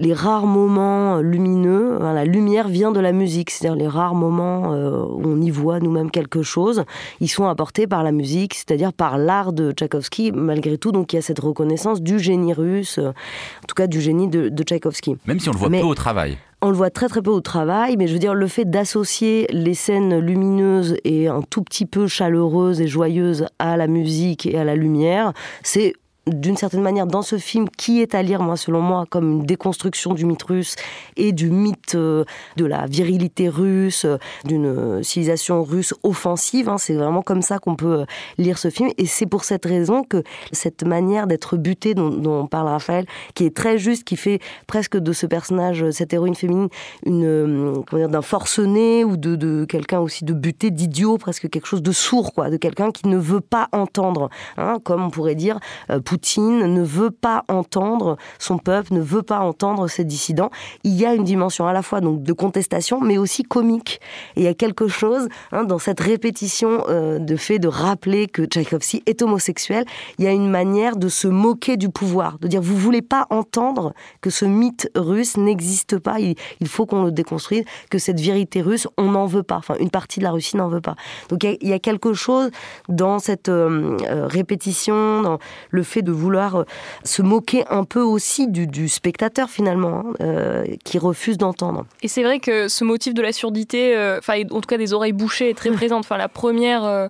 [0.00, 4.72] les rares moments lumineux, hein, la lumière vient de la musique, c'est-à-dire les rares moments
[4.72, 6.84] euh, où on y voit nous-mêmes quelque chose,
[7.20, 11.16] ils sont apportés par la musique, c'est-à-dire par l'art de Tchaïkovski, malgré tout, donc il
[11.16, 14.62] y a cette reconnaissance du génie russe, euh, en tout cas du génie de, de
[14.62, 15.16] Tchaïkovski.
[15.26, 17.30] Même si on le voit Mais, peu au travail on le voit très très peu
[17.30, 21.62] au travail, mais je veux dire, le fait d'associer les scènes lumineuses et un tout
[21.62, 25.94] petit peu chaleureuses et joyeuses à la musique et à la lumière, c'est
[26.26, 29.46] d'une certaine manière dans ce film qui est à lire, moi, selon moi, comme une
[29.46, 30.76] déconstruction du mythe russe
[31.16, 32.24] et du mythe euh,
[32.56, 36.68] de la virilité russe, euh, d'une euh, civilisation russe offensive.
[36.68, 38.06] Hein, c'est vraiment comme ça qu'on peut
[38.38, 38.90] lire ce film.
[38.98, 40.22] Et c'est pour cette raison que
[40.52, 44.96] cette manière d'être buté dont, dont, parle Raphaël, qui est très juste, qui fait presque
[44.96, 46.68] de ce personnage, cette héroïne féminine,
[47.04, 51.66] une comment dire, d'un forcené ou de, de quelqu'un aussi de buté, d'idiot, presque quelque
[51.66, 55.34] chose de sourd, quoi, de quelqu'un qui ne veut pas entendre, hein, comme on pourrait
[55.34, 55.60] dire.
[55.90, 60.50] Euh, ne veut pas entendre son peuple, ne veut pas entendre ses dissidents.
[60.84, 64.00] Il y a une dimension à la fois donc de contestation, mais aussi comique.
[64.36, 68.26] Et il y a quelque chose hein, dans cette répétition euh, de fait de rappeler
[68.26, 69.84] que Tchaïkovski est homosexuel.
[70.18, 73.26] Il y a une manière de se moquer du pouvoir, de dire vous voulez pas
[73.30, 76.18] entendre que ce mythe russe n'existe pas.
[76.20, 76.36] Il,
[76.66, 79.56] faut qu'on le déconstruise, que cette vérité russe, on n'en veut pas.
[79.56, 80.96] Enfin, une partie de la Russie n'en veut pas.
[81.28, 82.50] Donc il y, a quelque chose
[82.88, 85.38] dans cette euh, euh, répétition, dans
[85.70, 86.64] le fait de vouloir
[87.04, 91.84] se moquer un peu aussi du, spectateur finalement, hein, qui refuse d'entendre.
[92.02, 95.12] Et c'est vrai que ce motif de la surdité, enfin en tout cas des oreilles
[95.12, 96.04] bouchées, est très présente.
[96.04, 97.08] Enfin la première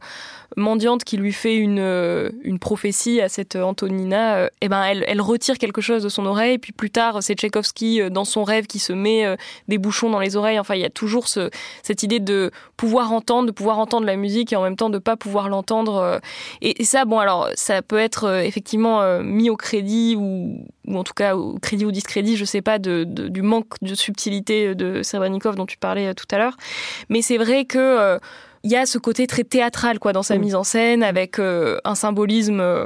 [0.56, 5.04] mendiante qui lui fait une, euh, une prophétie à cette Antonina, euh, eh ben elle,
[5.08, 6.58] elle, retire quelque chose de son oreille.
[6.58, 9.36] Puis plus tard, c'est Tchaïkovski euh, dans son rêve qui se met
[9.68, 10.58] des bouchons dans les oreilles.
[10.58, 11.50] Enfin, il y a toujours ce,
[11.82, 14.98] cette idée de pouvoir entendre, de pouvoir entendre la musique et en même temps de
[14.98, 16.20] pas pouvoir l'entendre.
[16.62, 21.34] Et, ça, bon, alors ça peut être effectivement mis au crédit ou, en tout cas
[21.36, 25.66] au crédit ou discrédit, je sais pas, de, du manque de subtilité de Serebrennikov dont
[25.66, 26.56] tu parlais tout à l'heure.
[27.08, 28.18] Mais c'est vrai que
[28.66, 30.40] il y a ce côté très théâtral quoi dans sa mm.
[30.40, 32.84] mise en scène avec euh, un symbolisme euh,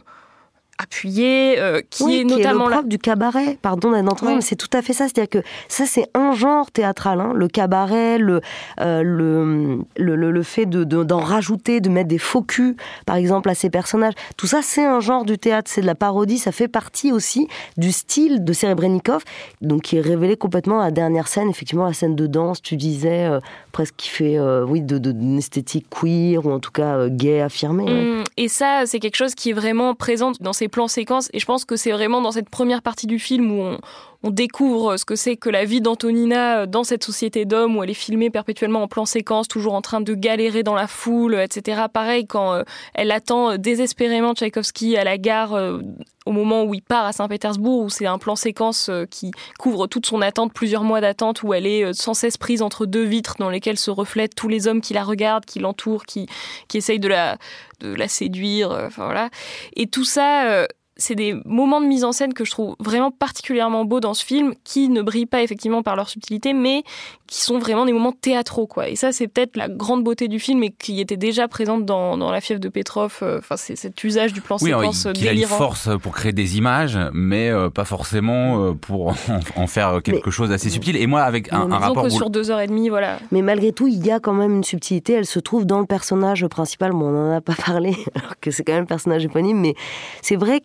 [0.82, 3.58] appuyé, euh, qui est notamment qui est le du cabaret.
[3.60, 5.04] Pardon d'être mais c'est tout à fait ça.
[5.04, 7.32] C'est-à-dire que ça, c'est un genre théâtral, hein.
[7.34, 8.40] le cabaret, le,
[8.80, 12.76] euh, le, le, le, fait de, d'en rajouter, de mettre des faux culs,
[13.06, 14.14] par exemple, à ces personnages.
[14.36, 16.38] Tout ça, c'est un genre du théâtre, c'est de la parodie.
[16.38, 19.22] Ça fait partie aussi du style de Serebrennikov,
[19.60, 22.62] donc qui est révélé complètement à la dernière scène, effectivement, la scène de danse.
[22.62, 23.40] Tu disais euh,
[23.72, 27.84] presque qui fait, oui, de, d'une esthétique queer ou en tout cas gay affirmé.
[27.84, 28.24] Mmh.
[28.36, 31.28] Et ça, c'est quelque chose qui est vraiment présent dans ces plan séquence.
[31.32, 33.78] Et je pense que c'est vraiment dans cette première partie du film où on,
[34.22, 37.90] on découvre ce que c'est que la vie d'Antonina dans cette société d'hommes où elle
[37.90, 41.82] est filmée perpétuellement en plan séquence, toujours en train de galérer dans la foule, etc.
[41.92, 42.62] Pareil, quand euh,
[42.94, 45.80] elle attend désespérément Tchaïkovski à la gare euh,
[46.26, 49.86] au moment où il part à Saint-Pétersbourg, où c'est un plan séquence euh, qui couvre
[49.86, 53.36] toute son attente, plusieurs mois d'attente, où elle est sans cesse prise entre deux vitres
[53.38, 56.26] dans lesquelles se reflètent tous les hommes qui la regardent, qui l'entourent, qui,
[56.68, 57.38] qui essayent de la,
[57.80, 59.30] de la séduire, enfin voilà.
[59.76, 60.66] Et tout ça,
[61.00, 64.24] c'est des moments de mise en scène que je trouve vraiment particulièrement beaux dans ce
[64.24, 66.84] film, qui ne brillent pas effectivement par leur subtilité, mais
[67.26, 68.88] qui sont vraiment des moments théâtraux, quoi.
[68.88, 72.16] Et ça, c'est peut-être la grande beauté du film et qui était déjà présente dans,
[72.16, 73.18] dans La fièvre de Petrov.
[73.22, 76.32] Euh, enfin, c'est cet usage du plan oui, séquence il, a une force pour créer
[76.32, 79.14] des images, mais euh, pas forcément euh, pour
[79.56, 80.96] en, faire quelque chose d'assez subtil.
[80.96, 83.18] Et moi, avec un, un rapport que sur deux heures et demie, voilà.
[83.30, 85.12] Mais malgré tout, il y a quand même une subtilité.
[85.12, 86.90] Elle se trouve dans le personnage principal.
[86.90, 89.74] Bon, on en a pas parlé, alors que c'est quand même le personnage éponyme, mais
[90.20, 90.60] c'est vrai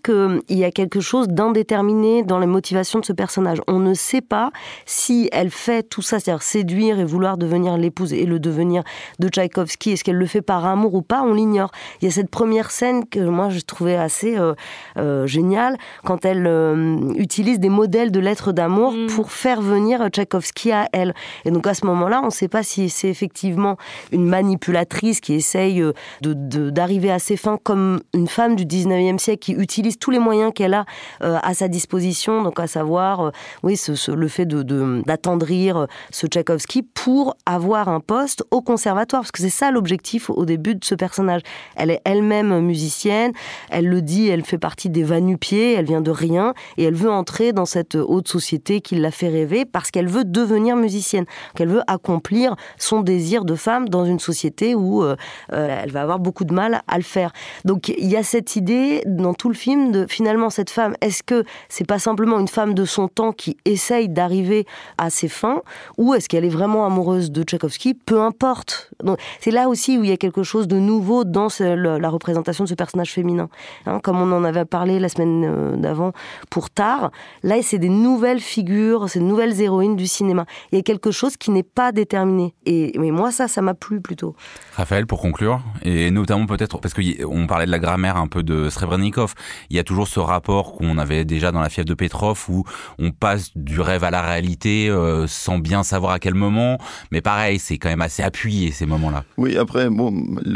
[0.47, 3.59] qu'il y a quelque chose d'indéterminé dans les motivations de ce personnage.
[3.67, 4.51] On ne sait pas
[4.85, 8.83] si elle fait tout ça, c'est-à-dire séduire et vouloir devenir l'épouse et le devenir
[9.19, 9.91] de Tchaïkovski.
[9.91, 11.71] Est-ce qu'elle le fait par amour ou pas On l'ignore.
[12.01, 14.53] Il y a cette première scène que moi je trouvais assez euh,
[14.97, 19.07] euh, géniale quand elle euh, utilise des modèles de lettres d'amour mm.
[19.07, 21.13] pour faire venir Tchaïkovski à elle.
[21.45, 23.77] Et donc à ce moment-là, on ne sait pas si c'est effectivement
[24.11, 25.83] une manipulatrice qui essaye
[26.21, 30.51] d'arriver à ses fins comme une femme du 19e siècle qui utilise tous les moyens
[30.53, 30.85] qu'elle a
[31.21, 33.31] à sa disposition, donc à savoir,
[33.63, 39.31] oui, ce, le fait d'attendrir de, ce Tchaïkovski pour avoir un poste au conservatoire, parce
[39.31, 41.41] que c'est ça l'objectif au début de ce personnage.
[41.75, 43.31] Elle est elle-même musicienne,
[43.69, 47.11] elle le dit, elle fait partie des Vanupiers, elle vient de rien, et elle veut
[47.11, 51.69] entrer dans cette haute société qui l'a fait rêver parce qu'elle veut devenir musicienne, qu'elle
[51.69, 55.15] veut accomplir son désir de femme dans une société où euh,
[55.53, 57.31] euh, elle va avoir beaucoup de mal à le faire.
[57.63, 61.23] Donc il y a cette idée dans tout le film de finalement cette femme, est-ce
[61.23, 64.65] que c'est pas simplement une femme de son temps qui essaye d'arriver
[64.97, 65.61] à ses fins,
[65.97, 68.91] ou est-ce qu'elle est vraiment amoureuse de Tchaïkovski, peu importe.
[69.39, 72.69] C'est là aussi où il y a quelque chose de nouveau dans la représentation de
[72.69, 73.49] ce personnage féminin.
[73.85, 76.11] Hein, comme on en avait parlé la semaine euh, d'avant
[76.49, 77.11] pour Tar,
[77.43, 80.45] là c'est des nouvelles figures, c'est de nouvelles héroïnes du cinéma.
[80.71, 82.53] Il y a quelque chose qui n'est pas déterminé.
[82.65, 84.35] Et mais moi ça, ça m'a plu plutôt.
[84.75, 88.69] Raphaël, pour conclure, et notamment peut-être parce qu'on parlait de la grammaire un peu de
[88.69, 89.33] Srebrenikov,
[89.69, 92.65] il y a toujours ce rapport qu'on avait déjà dans la fièvre de Petrov où
[92.99, 96.77] on passe du rêve à la réalité euh, sans bien savoir à quel moment,
[97.11, 99.23] mais pareil, c'est quand même assez appuyé ces moments-là.
[99.37, 100.11] Oui, après, bon,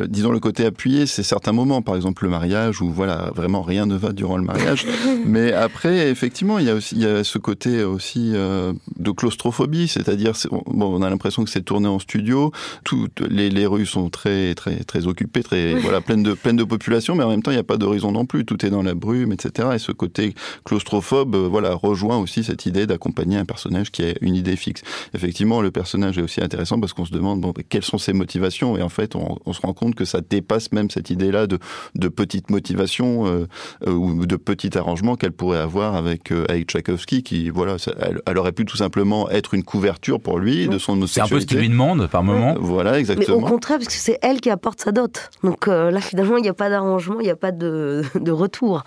[0.08, 3.86] disons le côté appuyé, c'est certains moments, par exemple le mariage, où voilà, vraiment rien
[3.86, 4.86] ne va durant le mariage.
[5.26, 9.12] mais après, effectivement, il y a aussi il y a ce côté aussi euh, de
[9.12, 12.52] claustrophobie, c'est-à-dire, bon, on a l'impression que c'est tourné en studio,
[12.84, 16.64] toutes les, les, rues sont très très très occupées, très voilà, pleines de pleines de
[16.64, 18.82] population, mais en même temps, il n'y a pas d'horizon non plus, tout est dans
[18.82, 19.70] la brume brume, etc.
[19.76, 20.34] Et ce côté
[20.66, 24.82] claustrophobe, euh, voilà, rejoint aussi cette idée d'accompagner un personnage qui a une idée fixe.
[25.14, 28.78] Effectivement, le personnage est aussi intéressant parce qu'on se demande bon, quelles sont ses motivations?
[28.78, 31.60] Et en fait, on, on se rend compte que ça dépasse même cette idée-là de,
[31.96, 33.48] de petite motivation euh,
[33.88, 37.94] euh, ou de petit arrangement qu'elle pourrait avoir avec, euh, avec Tchaïkovski, qui, voilà, ça,
[38.00, 41.28] elle, elle, aurait pu tout simplement être une couverture pour lui de son C'est un
[41.28, 42.56] peu ce qu'il lui demande par moment.
[42.60, 43.38] Voilà, exactement.
[43.38, 45.30] Mais au contraire, parce que c'est elle qui apporte sa dot.
[45.44, 48.84] Donc là, finalement, il n'y a pas d'arrangement, il n'y a pas de, de, retour.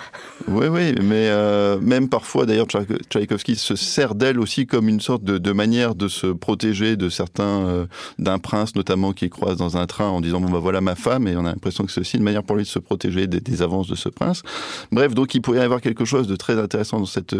[0.48, 1.30] Oui, oui, mais
[1.80, 6.26] même parfois, d'ailleurs, Tchaïkovski se sert d'elle aussi comme une sorte de, manière de se
[6.26, 7.86] protéger de certains,
[8.18, 11.28] d'un prince notamment qui croise dans un train en disant bon bah voilà ma femme
[11.28, 13.62] et on a l'impression que c'est aussi une manière pour lui de se protéger des,
[13.62, 14.42] avances de ce prince.
[14.90, 17.36] Bref, donc il pourrait y avoir quelque chose de très intéressant dans cette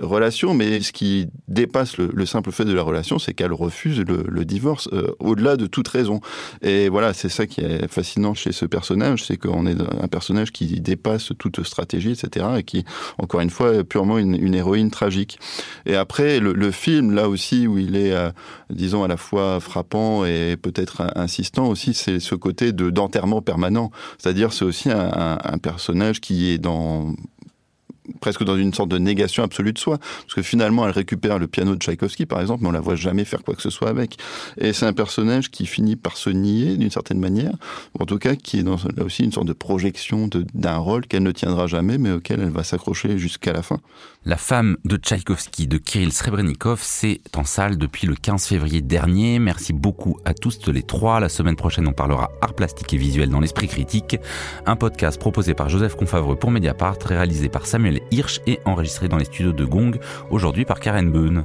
[0.00, 4.00] relation, mais ce qui dépasse le, le simple fait de la relation, c'est qu'elle refuse
[4.00, 6.20] le, divorce euh, au-delà de toute raison.
[6.62, 10.52] Et voilà, c'est ça qui est fascinant chez ce personnage, c'est qu'on est un personnage
[10.52, 12.25] qui dépasse toute stratégie, etc.,
[12.56, 12.84] et qui,
[13.18, 15.38] encore une fois, est purement une, héroïne tragique.
[15.84, 18.30] Et après, le, film, là aussi, où il est, euh,
[18.70, 23.90] disons, à la fois frappant et peut-être insistant aussi, c'est ce côté de d'enterrement permanent.
[24.18, 27.14] C'est-à-dire, c'est aussi un personnage qui est dans
[28.20, 29.98] presque dans une sorte de négation absolue de soi.
[29.98, 32.96] Parce que finalement, elle récupère le piano de Tchaïkovski, par exemple, mais on la voit
[32.96, 34.16] jamais faire quoi que ce soit avec.
[34.58, 37.52] Et c'est un personnage qui finit par se nier d'une certaine manière,
[37.98, 41.22] en tout cas qui est dans, là aussi une sorte de projection d'un rôle qu'elle
[41.22, 43.80] ne tiendra jamais, mais auquel elle va s'accrocher jusqu'à la fin.
[44.28, 49.38] La femme de Tchaïkovski de Kirill Srebrenikov, c'est en salle depuis le 15 février dernier.
[49.38, 51.20] Merci beaucoup à tous les trois.
[51.20, 54.16] La semaine prochaine, on parlera art plastique et visuel dans l'esprit critique.
[54.66, 59.16] Un podcast proposé par Joseph Confavreux pour Mediapart, réalisé par Samuel Hirsch et enregistré dans
[59.16, 59.96] les studios de Gong,
[60.28, 61.44] aujourd'hui par Karen Beun.